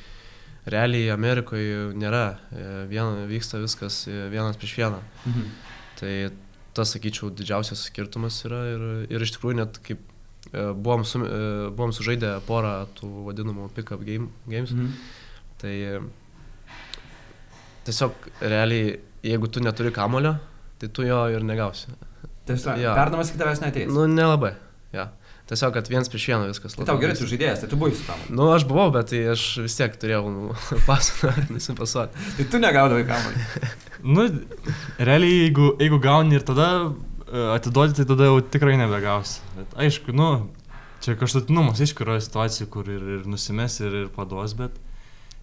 [0.72, 2.26] realiai Amerikoje nėra.
[2.90, 5.02] Vien, vyksta viskas vienas prieš vieną.
[5.26, 5.52] Mhm.
[6.02, 6.14] Tai
[6.76, 10.00] tas, sakyčiau, didžiausias skirtumas yra ir, ir iš tikrųjų net kaip
[10.52, 14.74] E, buvom, su, e, buvom sužaidę porą tų vadinamų pick-up game, games.
[14.74, 14.90] Mhm.
[15.62, 16.00] Tai e,
[17.86, 20.34] tiesiog realiai, jeigu tu neturi kamulio,
[20.82, 21.94] tai tu jo ir negausi.
[22.48, 22.96] Tiesiog, ja.
[22.98, 23.92] perdamas iki tavęs neteis.
[23.92, 24.56] Nu, nelabai.
[24.92, 25.12] Ja.
[25.46, 26.74] Tiesiog, kad vienas prieš vieną viskas.
[26.74, 28.34] Tai tau gerai, tu žaidėjas, tai tu buvai su kamuoliu.
[28.34, 30.50] Nu, aš buvau, bet tai aš vis tiek turėjau nu,
[30.88, 32.28] pasą, nusipasuoti.
[32.40, 33.46] tai tu negaudavai kamuolį.
[34.02, 34.26] nu,
[34.98, 36.68] realiai, jeigu, jeigu gauni ir tada
[37.32, 39.40] atiduoti, tai tada jau tikrai nebegausi.
[39.56, 40.28] Bet aišku, nu,
[41.02, 44.76] čia kažkutinumas, aišku, yra situacijų, kur ir, ir nusimes, ir, ir paduos, bet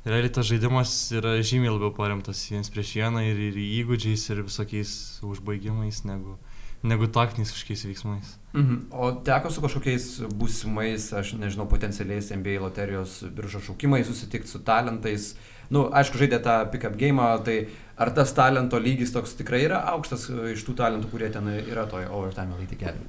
[0.06, 4.94] realiai tas žaidimas yra žymiai labiau paremtas viens prieš vieną ir, ir įgūdžiais, ir visokiais
[5.26, 6.38] užbaigimais, negu,
[6.86, 8.34] negu taktiniais kažkokiais veiksmais.
[8.54, 8.88] Mhm.
[8.96, 10.08] O teko su kažkokiais
[10.40, 15.34] būsimais, aš nežinau, potencialiais NBA loterijos biržos šaukimais susitikti su talentais.
[15.70, 17.60] Na, nu, aišku, žaidė tą pick-up game, tai
[18.00, 21.86] ar tas talento lygis toks tikrai yra aukštas e, iš tų talentų, kurie ten yra
[21.92, 23.08] toje overtime elite kelio?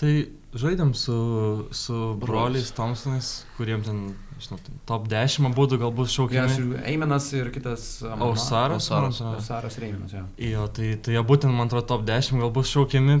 [0.00, 0.12] Tai
[0.56, 1.14] žaidėm su,
[1.76, 3.98] su broliais Thompsonais, kuriems ten,
[4.40, 4.56] žinau,
[4.88, 6.54] top 10 būdų galbūt šaukiami.
[6.56, 7.88] Yes, Eimenas ir kitas.
[8.08, 8.88] Ausaras.
[8.88, 10.24] Ausaras, Ausaras ir Eimenas, jo.
[10.40, 13.18] Jo, tai, tai jie būtent, man atrodo, top 10 galbūt šaukiami,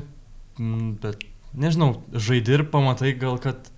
[1.04, 3.68] bet nežinau, žaidži ir pamatai gal, kad,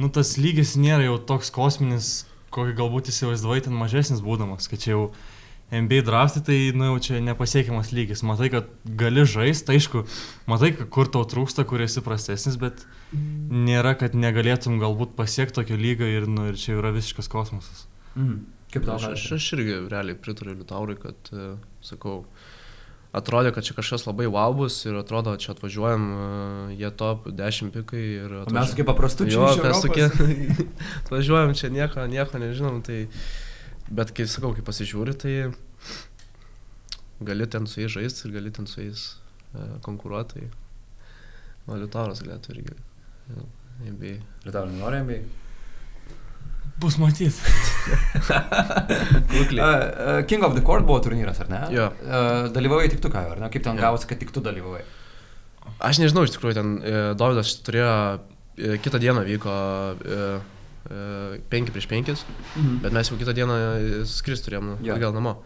[0.00, 2.12] nu, tas lygis nėra jau toks kosminis,
[2.54, 5.02] kokį galbūt įsivaizdavai ten mažesnis būdamas, kad čia jau
[5.70, 8.22] NBA draftai tai, nu, jau čia nepasiekiamas lygis.
[8.24, 10.04] Matai, kad gali žaisti, aišku,
[10.48, 16.08] matai, kur tau trūksta, kur esi prastesnis, bet nėra, kad negalėtum galbūt pasiekti tokio lygio
[16.08, 17.84] ir, nu, ir čia yra visiškas kosmosas.
[18.14, 18.38] Mhm.
[18.72, 18.96] Kaip tau?
[18.96, 22.22] Aš, aš irgi realiai pritariu Liutaurui, kad, uh, sakau,
[23.16, 27.72] atrodė, kad čia kažkas labai wow bus ir atrodo, čia atvažiuojam, uh, jie top 10
[27.76, 28.24] pikai ir...
[28.42, 28.56] Atvažiuojam.
[28.56, 29.36] Mes kaip paprastų čia.
[29.36, 30.08] Jo, mes tokie,
[31.04, 33.06] atvažiuojam čia nieko, nieko nežinom, tai...
[33.88, 35.34] Bet kai sakau, kai pasižiūri, tai
[37.24, 39.04] gali ten su jais žaisti ir gali ten su jais
[39.54, 40.44] uh, konkuruoti.
[41.66, 42.76] Tai Liutauras galėtų irgi.
[43.84, 44.14] NBA.
[44.46, 45.20] Liutauras nori NBA?
[46.78, 47.32] Bus matyti.
[49.58, 51.62] uh, King of the Court buvo turnyras, ar ne?
[51.74, 51.88] Jo.
[52.04, 53.48] Uh, dalyvavai tik tu ką, ar ne?
[53.52, 54.84] Kaip ten gavosi, kad tik tu dalyvavai?
[55.84, 59.56] Aš nežinau, iš tikrųjų, ten uh, Davidas turėjo, uh, kitą dieną vyko
[59.96, 60.38] uh,
[60.88, 62.12] 5 prieš 5,
[62.56, 62.76] mhm.
[62.84, 63.56] bet mes jau kitą dieną
[64.08, 64.94] skris turėjom ja.
[64.96, 65.38] atgal namo.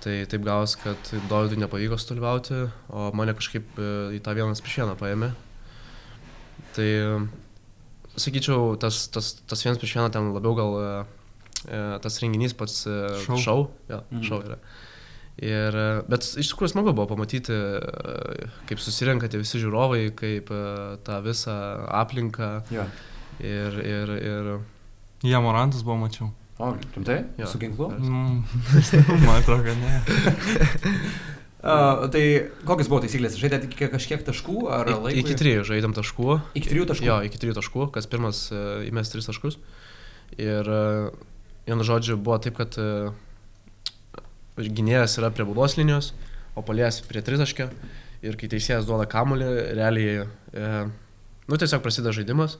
[0.00, 4.78] Tai taip gavos, kad Dovydui nepavyko sudalyvauti, o mane kažkaip e, į tą vienas prieš
[4.80, 5.28] vieną paėmė.
[6.76, 6.88] Tai
[8.16, 10.86] sakyčiau, tas, tas, tas vienas prieš vieną ten labiau gal e,
[11.66, 12.86] e, tas renginys pats
[13.26, 13.36] šau.
[13.44, 13.58] šau
[13.90, 14.24] ja, mhm.
[14.24, 14.56] šau yra.
[15.40, 15.76] Ir,
[16.08, 17.54] bet iš tikrųjų smagu buvo pamatyti,
[18.68, 20.50] kaip susirenka tie visi žiūrovai, kaip
[21.06, 21.54] tą visą
[21.96, 22.50] aplinką.
[22.72, 22.88] Ja.
[23.40, 24.52] Ir, ir, ir...
[25.24, 26.30] Jie Morantas buvo, mačiau.
[26.60, 27.22] O, rimtai?
[27.40, 27.48] Ja.
[27.48, 27.88] Su ginklu?
[27.88, 28.42] Mm,
[29.26, 30.00] man atrodo, kad ne.
[31.60, 32.22] Uh, tai
[32.64, 33.34] kokios buvo taisyklės?
[33.36, 35.10] Žaidėte iki kažkiek taškų ar laiko?
[35.20, 36.38] Iki trijų žaidėm taškų.
[36.56, 37.04] Iki trijų taškų?
[37.04, 39.58] Jo, iki trijų taškų, kas pirmas uh, įmės tris taškus.
[40.40, 41.10] Ir uh,
[41.68, 43.12] vienu žodžiu buvo taip, kad uh,
[44.56, 46.14] gynėjas yra prie baudos linijos,
[46.56, 47.68] o palės prie tritaškio.
[48.24, 50.88] Ir kai teisėjas duoda kamulį, realiai, uh,
[51.44, 52.56] nu tiesiog prasideda žaidimas.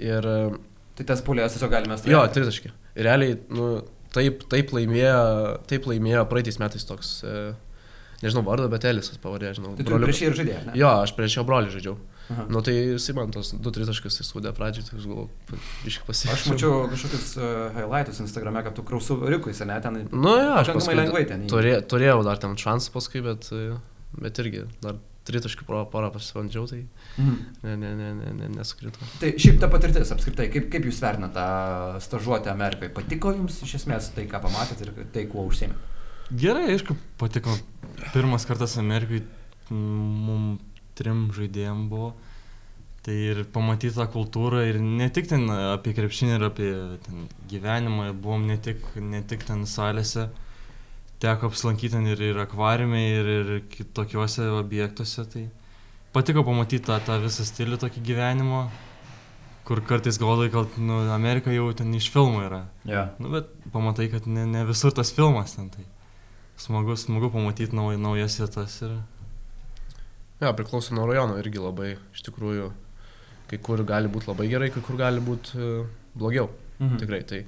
[0.00, 0.30] Ir...
[0.94, 2.14] Tai tas pulės tiesiog galime stebėti.
[2.14, 2.72] Jo, tritaškį.
[2.94, 3.68] Ir realiai, nu,
[4.14, 5.20] taip, taip, laimėjo,
[5.70, 7.52] taip laimėjo praeitais metais toks, e,
[8.22, 9.74] nežinau vardą, bet Elisas pavadė, žinau.
[9.78, 10.74] Tai tu prieš jį ir žaidėjai, ne?
[10.78, 11.96] Jo, aš prieš jo brolį žaidžiau.
[12.32, 12.46] Aha.
[12.48, 15.58] Nu tai jisai man tos 2-3 taškus įsūdė pradžiai, tai aš galvoju,
[15.90, 16.36] iškai pasiekti.
[16.38, 19.98] Aš mačiau kažkokius uh, highlightus Instagrame, kad tu krausų rikui, ne, ten.
[20.14, 21.44] Nu jo, aš paskui lengvai ten.
[21.50, 23.50] Turė, turėjau dar ten šansą paskui, bet,
[24.16, 26.82] bet irgi dar tritaškių porą pasibandžiau, tai
[27.20, 27.38] mhm.
[27.64, 29.08] ne, ne, ne, ne, ne, nesukrito.
[29.22, 32.92] Tai šiaip ta patirtis apskritai, kaip, kaip jūs vertinate tą stažuotę Amerikai?
[32.92, 35.80] Patiko jums iš esmės tai, ką pamatėte ir tai, kuo užsėmė?
[36.32, 37.56] Gerai, aišku, patiko.
[38.12, 39.22] Pirmas kartas Amerikai
[39.70, 40.60] mums
[40.98, 42.14] trim žaidėjim buvo.
[43.04, 46.70] Tai ir pamatyti tą kultūrą ir ne tik ten apie krepšinį ir apie
[47.50, 50.30] gyvenimą, buvom ne tik, ne tik ten salėse,
[51.24, 55.24] teko apsilankyti ir, ir akvariume, ir, ir kitokiuose objektuose.
[55.32, 55.44] Tai
[56.14, 58.66] patiko pamatyti tą, tą visą stilių tokį gyvenimo,
[59.64, 62.62] kur kartais galvoju, kad nu, Amerika jau ten iš filmų yra.
[62.84, 63.10] Yeah.
[63.18, 65.72] Nu, bet pamatai, kad ne, ne visur tas filmas ten.
[65.74, 65.84] Tai
[66.60, 68.76] smagu, smagu pamatyti nauj, naujas vietas.
[68.84, 68.98] Ir...
[70.42, 72.72] Ja, priklauso nuo rajono irgi labai, iš tikrųjų.
[73.44, 76.48] kai kur gali būti labai gerai, kai kur gali būti uh, blogiau.
[76.78, 76.96] Mhm.
[77.00, 77.44] Tikrai tai.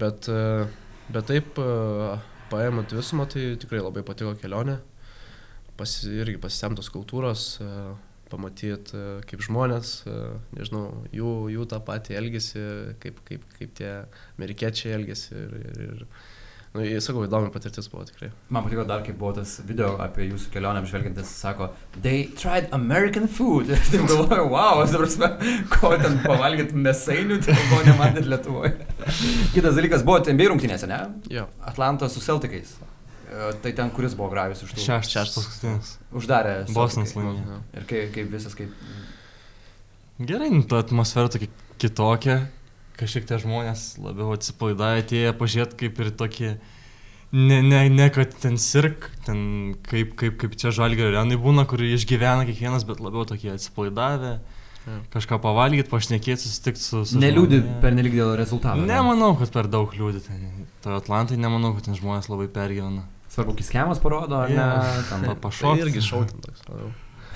[0.00, 0.64] Bet, uh,
[1.12, 2.16] bet taip, uh,
[2.50, 4.78] paėmant visumą, tai tikrai labai patiko kelionė.
[5.80, 7.94] Pasi, irgi pasisemtos kultūros, uh,
[8.30, 10.84] pamatyti, uh, kaip žmonės, uh, nežinau,
[11.16, 12.64] jų, jų tą patį elgesį,
[13.02, 13.92] kaip, kaip, kaip tie
[14.36, 15.32] amerikiečiai elgesi.
[15.38, 16.04] Ir, ir, ir,
[16.74, 18.28] nu, jis, sakau, įdomi patirtis buvo tikrai.
[18.54, 21.70] Man patiko dar, kaip buvo tas video apie jūsų kelionę apžvelgiantis, sako,
[22.04, 23.70] they tried American food.
[23.74, 28.76] Ir taip galvoju, wow, aš dabar prasme, ko ten pavalgyti mėsainių, tai ko nematėt Lietuvoje.
[29.56, 31.00] Kitas dalykas, buvo NBA rungtynėse, ne?
[31.32, 31.48] Jo.
[31.72, 32.76] Atlantos su Celticais.
[33.30, 34.84] E, Tai ten, kuris buvo gravius iš tų.
[34.84, 35.10] Šeštas.
[35.14, 35.36] Šeštas.
[35.40, 35.92] paskutinis.
[36.22, 36.54] Uždarė.
[36.70, 37.18] Celticai.
[37.18, 37.50] laimėjo.
[37.54, 37.58] Jo.
[37.78, 38.72] Ir kaip, kaip visas, kaip...
[40.20, 41.48] Gerai, nu, ta atmosfera tokia
[41.80, 42.40] kitokia,
[42.98, 46.50] kažkiek tie žmonės labiau atsipalaidavę atėję pažiūrėti kaip ir tokie,
[47.32, 51.80] ne, ne, ne kad ten sirk, ten kaip, kaip, kaip čia žalgerio arenai būna, kur
[51.84, 54.40] išgyvena kiekvienas, bet labiau tokie atsipalaidavę,
[54.88, 54.94] Jo.
[55.12, 57.02] kažką pavalgyti, pašnekėti, susitikti su...
[57.04, 57.80] su žmonėm.
[57.82, 58.80] per nelik dėl rezultato.
[58.80, 58.86] ne?
[58.88, 60.46] Nemanau, kad per daug liūdį ten.
[60.86, 63.04] To Atlantai nemanau, kad ten žmonės labai pergyvena.
[63.28, 64.56] Svarbu, kiskemas parodo, ar Jo.
[64.56, 65.02] ne?
[65.10, 66.64] Ten Pa- Tai irgi šautin toks.
[66.70, 66.88] labiau.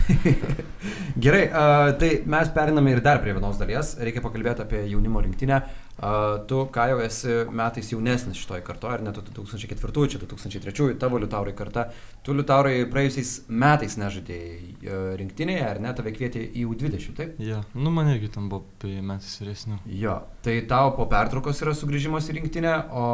[1.25, 3.95] Gerai, a, tai mes periname ir dar prie vienos dalies.
[4.03, 5.61] Reikia pakalbėti apie jaunimo rinktinę.
[6.03, 6.11] A,
[6.51, 11.21] tu, ką jau esi metais jaunesnis šitoj kartoje, ar ne tu 2004, čia 2003, tavo
[11.23, 11.87] liutaurai karta.
[12.27, 14.59] Tu liutaurai praėjusiais metais nežaidėjai
[14.91, 17.39] a, rinktinėje, ar ne, tave kvietė į U20, taip?
[17.43, 18.67] Ja, nu man irgi ten buvo
[19.07, 19.81] metais vyresnių.
[20.03, 23.07] Jo, tai tau po pertraukos yra sugrįžimas į rinktinę, o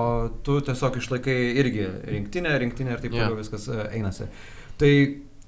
[0.47, 1.85] tu tiesiog išlaikai irgi
[2.17, 3.27] rinktinę, rinktinę ir taip Jo.
[3.27, 4.31] toliau viskas e, einasi.
[4.81, 4.93] Tai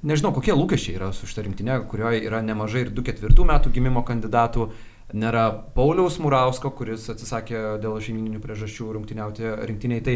[0.06, 4.68] nežinau, kokie lūkesčiai yra su šitą rinktinę, kurioje yra nemažai ir 2-4 metų gimimo kandidatų.
[5.12, 10.04] Nėra Pauliaus Murausko, kuris atsisakė dėl šeimininių priežasčių rungtyniauti rinktiniai.
[10.04, 10.14] Tai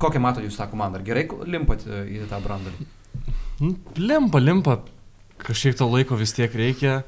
[0.00, 1.00] kokią matot jūs tą komandą?
[1.00, 2.88] Ar gerai limpat į tą brandalį?
[3.60, 4.80] Nu, limpa, limpa.
[5.40, 7.00] Kažkiek to laiko vis tiek reikia.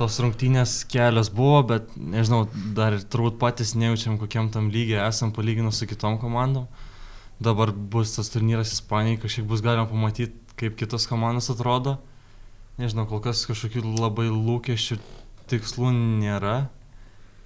[0.00, 5.78] Tos rungtynės kelios buvo, bet nežinau, dar turbūt patys nejaučiam, kokiam tam lygiai esam palyginus
[5.78, 6.66] su kitom komandom.
[7.40, 11.96] Dabar bus tas turnyras Ispanijai, kažkiek bus galima pamatyti, kaip kitos komandos atrodo.
[12.80, 15.00] Nežinau, kol kas kažkokių labai lūkesčių
[15.50, 15.92] tikslų
[16.22, 16.68] nėra.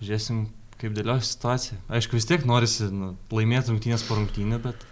[0.02, 0.48] Žiūrėsim,
[0.80, 1.78] kaip dėliosi situacija.
[1.88, 4.82] Aišku, vis tiek norisi nu, laimėti rungtynės po rungtynių, bet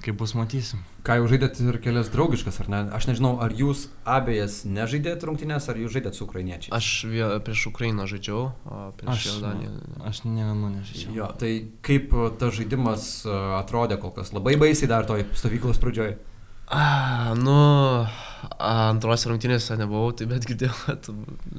[0.00, 0.80] kaip bus matysim.
[1.04, 2.80] Ką jau žaidėt ir kelias draugiškas, ar ne?
[2.96, 6.72] Aš nežinau, ar jūs abiejas nežaidėt rungtynės, ar jūs žaidėt su ukrainiečiais?
[6.76, 9.74] Aš vie, prieš Ukrainą žaidžiau, o prieš Aš, Jordaniją.
[10.08, 11.14] aš ne vienu nežaidžiau.
[11.18, 11.52] Jo, tai
[11.84, 13.10] kaip tas žaidimas
[13.60, 14.32] atrodė kol kas?
[14.36, 16.16] Labai baisiai dar toj stovyklos pradžioj.
[16.70, 17.56] A, nu,
[18.58, 21.08] a, antrose rungtynėse nebuvau, tai bet girdėjau, kad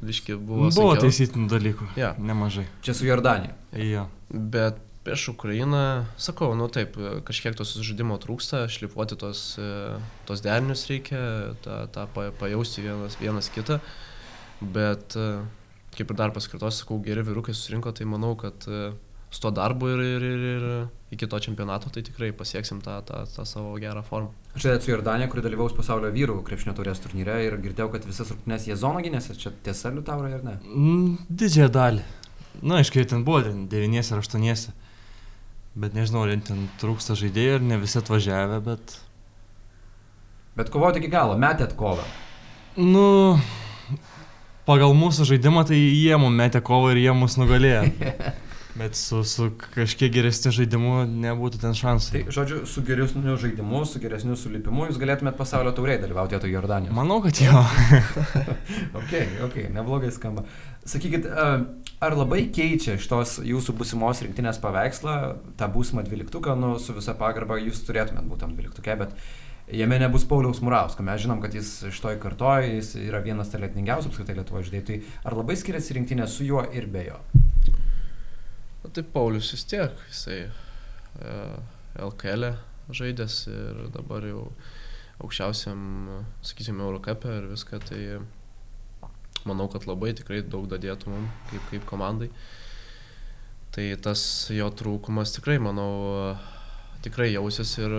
[0.08, 0.70] viški buvo.
[0.72, 1.90] Buvo, taisytinų dalykų.
[2.00, 2.14] Jo.
[2.22, 2.64] Nemažai.
[2.86, 3.52] Čia su Jordanija.
[3.76, 4.06] Jo.
[4.32, 6.94] Bet prieš Ukrainą, sakau, nu taip,
[7.26, 9.42] kažkiek tos žaidimo trūksta, šlifuoti tos,
[10.28, 11.20] tos derinius reikia,
[11.64, 13.80] tą, tą pa- pajausti vienas, vienas kitą.
[14.62, 15.26] Bet e,
[15.98, 18.92] kaip ir dar paskirtos, sakau, geri vyrukai susirinko, tai manau, kad e,
[19.34, 20.68] su to darbu ir, ir, ir, ir
[21.12, 24.30] iki to čempionato tai tikrai pasieksim tą, tą, tą savo gerą formą.
[24.56, 28.32] Aš žaidėt su Jordanija, kuri dalyvaus pasaulio vyrų krepšinio turės turnyre ir girdėjau, kad visas
[28.32, 29.36] rungtynės jie zono gynėsi.
[29.36, 30.54] Čia tiesa, Liutaurai, ar ne?
[30.64, 32.06] Mm, Didžiąją dalį.
[32.62, 34.72] Na, aišku, jie ten buvo, ten devyniese ar aštuoniese.
[35.76, 38.96] Bet nežinau, ar ten trūksta žaidėjų ir ne visi atvažiavę, bet...
[40.56, 42.04] Bet kovoti iki galo, metėt kovą.
[42.76, 43.36] Nu,
[44.68, 47.84] pagal mūsų žaidimą tai jie mums metė kovą ir jie mus nugalėjo.
[48.72, 52.22] Bet su, su kažkiek geresniu žaidimu nebūtų ten Tai, šansų.
[52.32, 56.94] žodžiu, su geresniu žaidimu, su geresniu sulipimu jūs galėtumėt pasaulio tauriai dalyvauti vietoj Jordanijos.
[56.96, 57.60] Manau, kad jo.
[59.02, 59.12] Ok,
[59.44, 60.46] ok, neblogai skamba.
[60.88, 65.18] Sakykit, ar labai keičia šitos jūsų būsimos rinktinės paveikslą,
[65.60, 69.12] tą būsimą dvyliktuką, nu, su visa pagarba jūs turėtumėt tam dvyliktukė, bet
[69.68, 71.04] jame nebus Pauliaus Murausko.
[71.06, 74.88] Mes žinom, kad jis šitoj kartoj, jis yra vienas talentingiausių apskritai Lietuvoje žaidėjų.
[74.88, 77.20] Tai ar labai skiriasi rinktinė su juo ir be jo?
[78.92, 80.42] Tai Paulius vis tiek, jisai
[81.96, 82.52] LKL e
[82.92, 84.42] žaidęs ir dabar jau
[85.22, 85.80] aukščiausiam,
[86.44, 88.02] sakysime, Eurocapė ir viską, tai
[89.48, 92.28] manau, kad labai tikrai daug dadėtų mums kaip, kaip komandai.
[93.72, 96.36] Tai tas jo trūkumas tikrai, manau,
[97.06, 97.96] tikrai jausis ir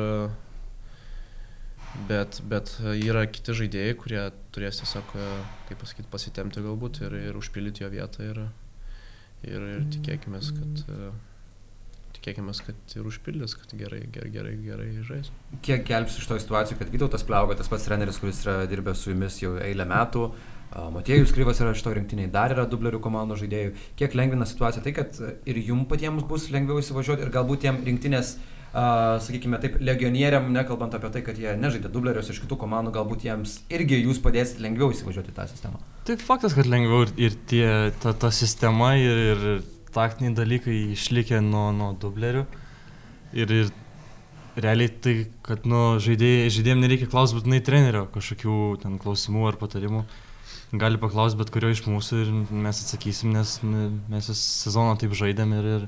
[1.93, 5.11] Bet, bet yra kiti žaidėjai, kurie turės tiesiog,
[5.67, 8.39] kaip pasakyti, pasitemti galbūt ir, ir užpildyti jo vietą ir,
[9.47, 11.11] ir, ir tikėkime, kad, e,
[12.17, 15.29] tikėkime, kad ir užpildys, kad gerai, gerai, gerai, gerai žais.
[15.65, 19.13] Kiek gelbs iš to situacijų, kad Vytautas Pliauga, tas pats treneris, kuris yra dirbęs su
[19.13, 20.29] jumis jau eilę metų,
[20.71, 23.75] a, Motiejus Kryvas yra šito rinktiniai, dar yra dublerių komandų žaidėjų.
[23.99, 28.37] Kiek lengvina situaciją tai, kad ir jum patiems bus lengviau įsivažiuoti ir galbūt tiem rinktinės
[28.37, 33.27] uh, sakykime taip, legionieriam, nekalbant apie tai, kad jie nežaidė dublerius iš kitų komandų, galbūt
[33.27, 35.81] jiems irgi jūs padėsit lengviau įsivažiuoti tą sistemą.
[36.07, 37.67] Tai faktas, kad lengviau ir, ir tie,
[38.01, 39.45] ta, ta sistema ir, ir
[39.93, 42.47] taktiniai dalykai išlikę nuo, nuo dublerių.
[43.37, 43.71] Ir, ir
[44.57, 50.03] realiai tai, kad nu, žaidėjai, žaidėjim nereikia klausti būtinai trenerio kažkokių ten klausimų ar patarimų.
[50.81, 55.53] Gali paklausti bet kurio iš mūsų ir mes atsakysim, nes mes visą sezoną taip žaidėm
[55.59, 55.83] ir, ir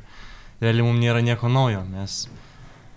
[0.62, 1.82] realiai mums nėra nieko naujo.
[1.90, 2.26] Mes,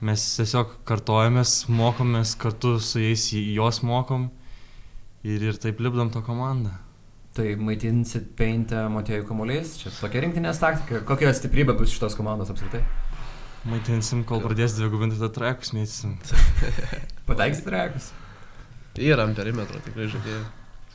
[0.04, 4.28] mes tiesiog kartojamės, mokomės kartu su jais, juos mokom
[5.26, 6.74] ir, ir taip lipdom tą komandą.
[7.38, 12.82] Tai maitinsit peintę Matėjų kamuoliais, čia tokia rinktinės taktika, kokia stiprybė bus šitos komandos apskritai?
[13.68, 16.16] Maitinsim, kol pradės dvigubinti tą trekus, mėtysim.
[17.28, 18.12] Pataiksit trekus?
[18.98, 20.44] Yra ant perimetro tikrai žaidėjai.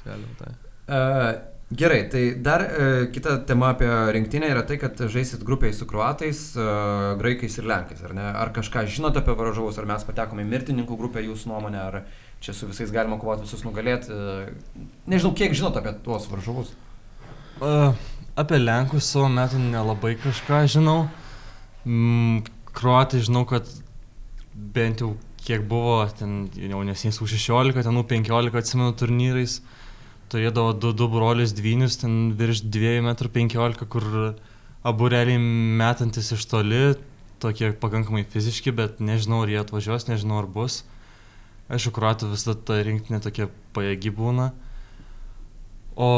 [0.04, 0.52] Galim tai.
[0.84, 1.30] Uh,
[1.76, 6.42] Gerai, tai dar e, kita tema apie rinktinę yra tai, kad žaisit grupiai su kruatais,
[6.60, 6.66] e,
[7.18, 8.26] graikais ir lenkais, ar ne?
[8.30, 11.98] Ar kažką žinote apie varžovus, ar mes patekome į mirtininkų grupę jūsų nuomonę, ar
[12.44, 14.14] čia su visais galima kovoti, visus nugalėti.
[14.14, 16.76] E, nežinau, kiek žinote apie tuos varžovus.
[17.64, 17.96] Uh,
[18.38, 21.08] apie lenkus savo metu nelabai kažką žinau.
[21.88, 22.44] Mm,
[22.76, 23.72] kruatai žinau, kad
[24.54, 29.64] bent jau kiek buvo ten jaunesnės už 16, ten U15 atsimenu turnyrais.
[29.64, 29.80] Uh,
[30.34, 34.08] turėdavo du, du brolius dvynius, ten virš 2,15 m, kur
[34.84, 36.96] abu realiai metantis iš toli,
[37.44, 40.82] tokie pakankamai fiziški, bet nežinau, ar jie atvažiuos, nežinau, ar bus.
[41.72, 44.52] Aišku, kruatų visada ta rinktinė tokia pajėgi būna.
[45.96, 46.10] O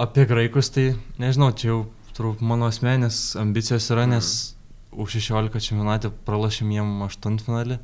[0.00, 1.78] apie graikus tai nežinau, čia jau
[2.16, 5.00] turbūt mano asmenės ambicijos yra, nes mm.
[5.02, 7.80] už 16 čempionatį pralašėm jiem aštuntfinalį,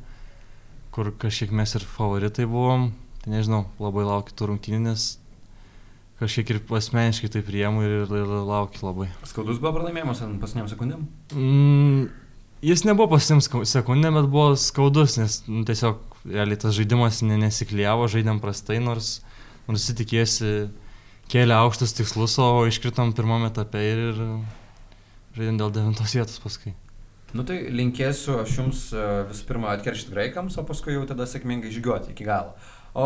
[0.95, 2.89] kur kažkiek mes ir favoritai buvom.
[3.21, 5.07] Tai nežinau, labai laukiu tų rungtynių, nes
[6.19, 9.09] kažkiek ir asmeniškai tai priemu ir, ir, ir laukiu labai.
[9.27, 11.07] Skaudus buvo pralaimėjimas ant pasniam sekundėm?
[11.35, 12.07] Mm,
[12.65, 18.39] jis nebuvo pasniam sekundėm, bet buvo skaudus, nes nu, tiesiog realiai tas žaidimas nesiklyjavo, žaidėm
[18.43, 19.19] prastai, nors,
[19.67, 20.55] nors tikėsi
[21.31, 24.23] kėlė aukštus tikslus, o iškritom pirmame etape ir, ir
[25.37, 26.75] žaidėm dėl devintos vietos paskui.
[27.35, 31.73] Nu tai linkėsiu aš jums e, visų pirma atkeršyti graikams, o paskui jau tada sėkmingai
[31.73, 32.53] žygiuoti iki galo.
[32.95, 33.05] O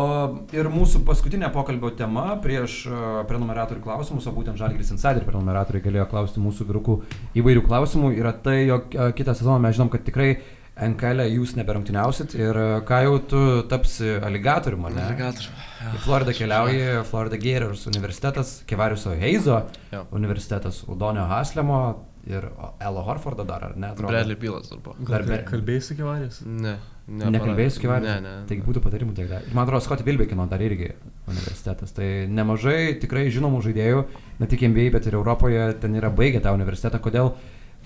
[0.54, 6.04] ir mūsų paskutinė pokalbio tema prieš e, prenumeratorių klausimus, o būtent Žalgiris Insider prenumeratoriai galėjo
[6.12, 6.94] klausti mūsų vyrukų
[7.42, 10.36] įvairių klausimų, yra tai, jog e, kitą sezoną mes žinom, kad tikrai
[10.80, 15.08] NKL e jūs neberungtiniausit ir ką jau tu tapsi aligatorium, ne?
[15.10, 15.58] Aligatorium.
[15.80, 15.90] Ja.
[15.96, 19.58] Į Floridą keliauji, Florida Gators universitetas, Kevariuso Heizo
[19.90, 20.04] ja.
[20.14, 21.80] universitetas, Udonio Haslemo
[22.28, 22.46] ir
[22.80, 23.92] Elo Horfordo dar, ar ne?
[23.96, 24.96] Bradley Bilas dar buvo.
[25.08, 25.40] Dar be...
[25.48, 26.40] kalbėjai su Kevarijos?
[26.46, 26.76] Ne.
[27.10, 28.06] Ne, Nekalbėjai su Kivarė?
[28.06, 28.32] Ne, ne.
[28.46, 29.42] Taigi būtų patarimų tiek dar.
[29.42, 30.92] Ir man atrodo, Skoti Vilbekino dar irgi
[31.26, 31.90] universitetas.
[31.96, 34.04] Tai nemažai tikrai žinomų žaidėjų,
[34.38, 37.00] ne tik NBA, bet ir Europoje ten yra baigę tą universitetą.
[37.02, 37.32] Kodėl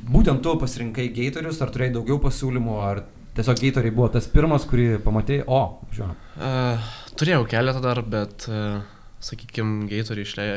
[0.05, 3.05] būtent tu pasirinkai Gatorius, ar turėjai daugiau pasiūlymų, ar
[3.39, 5.63] tiesiog Gatoriai buvo tas pirmas, kurį pamatėjai, o,
[5.95, 6.19] žinoma.
[6.37, 8.83] Uh, turėjau keletą dar, bet, uh,
[9.25, 10.51] sakykime, Gatoriai išrei,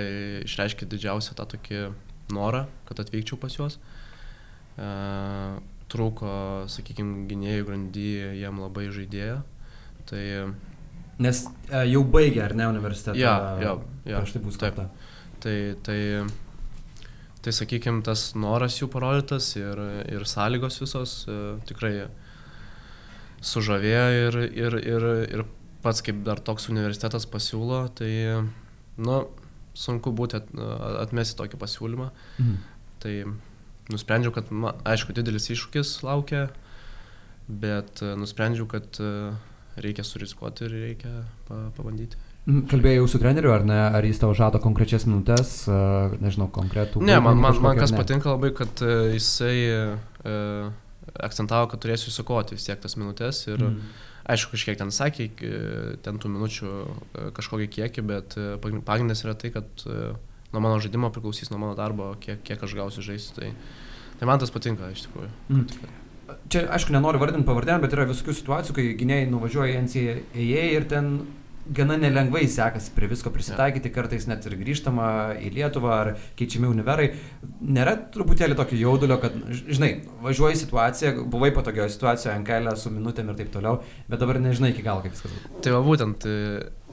[0.43, 1.85] išreiškė didžiausią tą tokį
[2.33, 3.79] norą, kad atvykčiau pas juos.
[4.77, 5.57] Uh,
[5.91, 6.31] trūko,
[6.71, 8.09] sakykime, gynėjų grandy
[8.39, 9.39] jam labai žaidėjo.
[10.07, 10.23] Tai...
[11.23, 13.17] Nes e, jau baigė, ar ne, universitetą?
[13.17, 14.19] Ja, ja, ja.
[14.19, 14.77] Prieš tai bus taip.
[15.41, 15.99] Tai, tai,
[17.45, 21.93] tai sakykime, tas noras jų parodytas ir, ir sąlygos visos e, tikrai
[23.45, 25.07] sužavėjo ir, ir, ir,
[25.39, 25.45] ir
[25.83, 28.11] pats kaip dar toks universitetas pasiūlo, tai,
[28.97, 29.19] nu,
[29.77, 30.49] sunku būti at,
[31.05, 32.09] atmesti tokį pasiūlymą.
[32.41, 32.55] Mhm.
[33.03, 33.13] Tai
[33.93, 36.47] nusprendžiau, kad, ma, aišku, didelis iššūkis laukia,
[37.47, 38.97] bet nusprendžiau, kad
[39.77, 41.13] reikia surizikuoti ir reikia
[41.47, 42.19] pa, pabandyti.
[42.47, 43.77] Mhm, kalbėjai jau su treneriu, ar ne?
[43.99, 45.53] Ar jis tau žada konkrečias minutės,
[46.23, 47.03] nežinau, konkretų.
[47.03, 47.99] Ne, man, man, man kas ne.
[47.99, 49.81] patinka labai, kad jisai e,
[51.27, 53.81] akcentavo, kad turėsiu įsakoti vis tiek tas minutės ir mm.
[54.27, 55.27] Aišku, kažkiek ten sakė,
[56.05, 56.71] ten tų minučių
[57.37, 58.37] kažkokį kiekį, bet
[58.87, 59.85] pagrindas yra tai, kad
[60.53, 63.35] nuo mano žaidimo priklausys, nuo mano darbo, kiek, kiek aš gausiu žaisti.
[63.39, 63.53] Tai,
[64.19, 65.31] tai man tas patinka iš tikrųjų.
[65.53, 65.95] Mm.
[66.51, 70.87] Čia, aišku, nenoriu vardinti pavardėm, bet yra visokių situacijų, kai gynėjai nuvažiuoja į NCAA ir
[70.91, 71.13] ten
[71.73, 75.07] gana nelengvai sekasi prie visko prisitaikyti, kartais net ir grįžtama
[75.43, 77.07] į Lietuvą ar keičiami univerai.
[77.77, 79.35] Nėra truputėlį tokio jaudulio, kad,
[79.67, 79.91] žinai,
[80.23, 84.71] važiuoji situaciją, buvai patogioje situacijoje ant kelio su minutėm ir taip toliau, bet dabar nežinai
[84.73, 85.47] iki galo, kaip viskas bus.
[85.65, 86.27] Tai va būtent,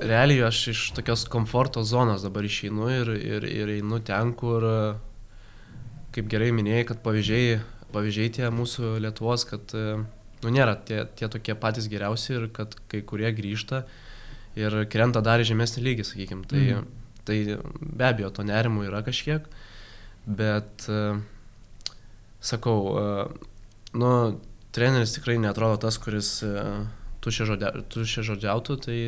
[0.02, 4.66] realiai aš iš tokios komforto zonos dabar išeinu ir, ir, ir einu ten, kur,
[6.14, 7.60] kaip gerai minėjai, kad pavyzdžiai,
[7.94, 13.04] pavyzdžiai tie mūsų Lietuvos, kad nu, nėra tie, tie tokie patys geriausi ir kad kai
[13.06, 13.84] kurie grįžta
[14.58, 16.48] ir krenta dar žemesnį lygį, sakykime.
[16.50, 16.88] Tai, mm.
[17.28, 17.38] tai
[17.80, 19.46] be abejo, to nerimo yra kažkiek,
[20.24, 21.20] bet, uh,
[22.44, 23.52] sakau, uh,
[23.98, 24.10] nu,
[24.74, 26.36] treneris tikrai netrodo tas, kuris
[27.24, 28.98] tušia žodžiautų, tai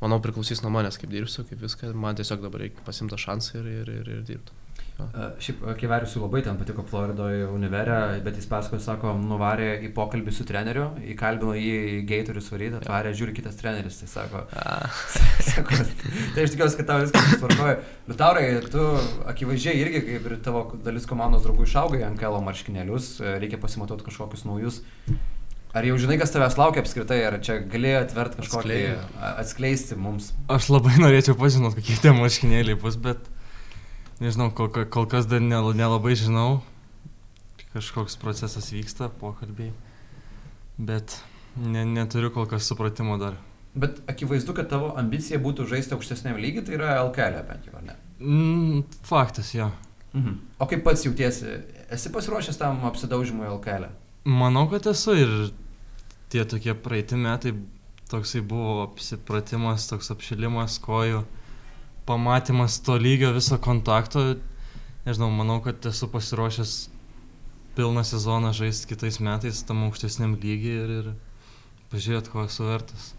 [0.00, 1.92] manau priklausys nuo manęs, kaip dirbsiu, kaip viską.
[1.98, 4.57] Man tiesiog dabar reikia pasimti šansą ir, ir, ir, ir dirbti.
[4.98, 10.34] Uh, šiaip Keveriusui labai ten patiko Floridoje univerė, bet jis pasakojo, sako, nuvarė į pokalbį
[10.34, 14.42] su treneriu, įkalbino jį į geitorius varyti, atvarė, žiūri kitas treneris, tai sako.
[15.52, 15.78] sako
[16.34, 17.78] tai aš tikiuosi, kad tau viskas tvarkoja.
[18.08, 18.44] Bet taurai,
[18.74, 18.88] tu
[19.30, 24.48] akivaizdžiai irgi, kaip ir tavo dalis komandos draugų išaugai ant kelo marškinėlius, reikia pasimatuoti kažkokius
[24.50, 24.82] naujus.
[25.78, 28.84] Ar jau žinai, kas tavęs laukia apskritai, ar čia galėjo atvert kažkokį
[29.36, 30.32] atskleisti mums?
[30.50, 33.28] Aš labai norėčiau pažinoti, kokie tie marškinėliai bus, bet
[34.18, 36.60] Nežinau, kol, kol kas dar nelabai žinau.
[37.70, 39.70] Kažkoks procesas vyksta, pokalbiai.
[40.78, 41.20] Bet
[41.56, 43.36] ne, neturiu kol kas supratimo dar.
[43.78, 47.86] Bet akivaizdu, kad tavo ambicija būtų žaisti aukštesniam lygiui, tai yra LKL bent jau, ar
[47.86, 47.96] ne?
[48.18, 49.70] Mm, faktas, jo.
[50.16, 50.38] Mhm.
[50.58, 51.58] O kaip pats jautiesi,
[51.94, 53.90] esi pasiruošęs tam apsidaužimui LKL?
[54.24, 55.34] Manau, kad esu ir
[56.32, 57.54] tie tokie praeiti metai
[58.10, 61.22] toksai buvo apsipratimas, toks apšilimas kojų
[62.08, 64.24] pamatymas to lygio viso kontakto,
[65.04, 66.78] nežinau, manau, kad esu pasiruošęs
[67.76, 71.10] pilną sezoną žaisti kitais metais tam aukštesniam lygiai ir, ir
[71.92, 73.12] pažiūrėti, ko esu vertas.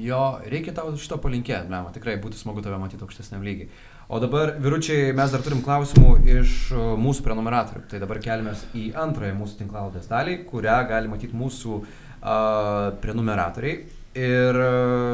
[0.00, 3.68] Jo, reikia tau šito palinkėti, blema, tikrai būtų smagu tave matyti aukštesniam lygiai.
[4.08, 6.56] O dabar, vyručiai, mes dar turim klausimų iš
[7.02, 7.84] mūsų prenumeratorių.
[7.90, 11.88] Tai dabar keliamės į antrąją mūsų tinklaudės dalį, kurią gali matyti mūsų uh,
[13.02, 13.80] prenumeratoriai.
[14.16, 14.68] Ir e,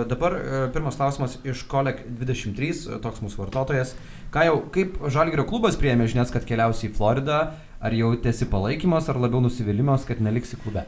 [0.07, 3.96] dabar e, pirmas klausimas iš Kolek 23, e, toks mūsų vartotojas.
[4.30, 7.42] Ką jau, kaip Žalgirio klubas prieėmė žinias, kad keliausi į Floridą,
[7.82, 10.86] ar jau tiesi palaikymas, ar labiau nusivylimas, kad neliksi klube?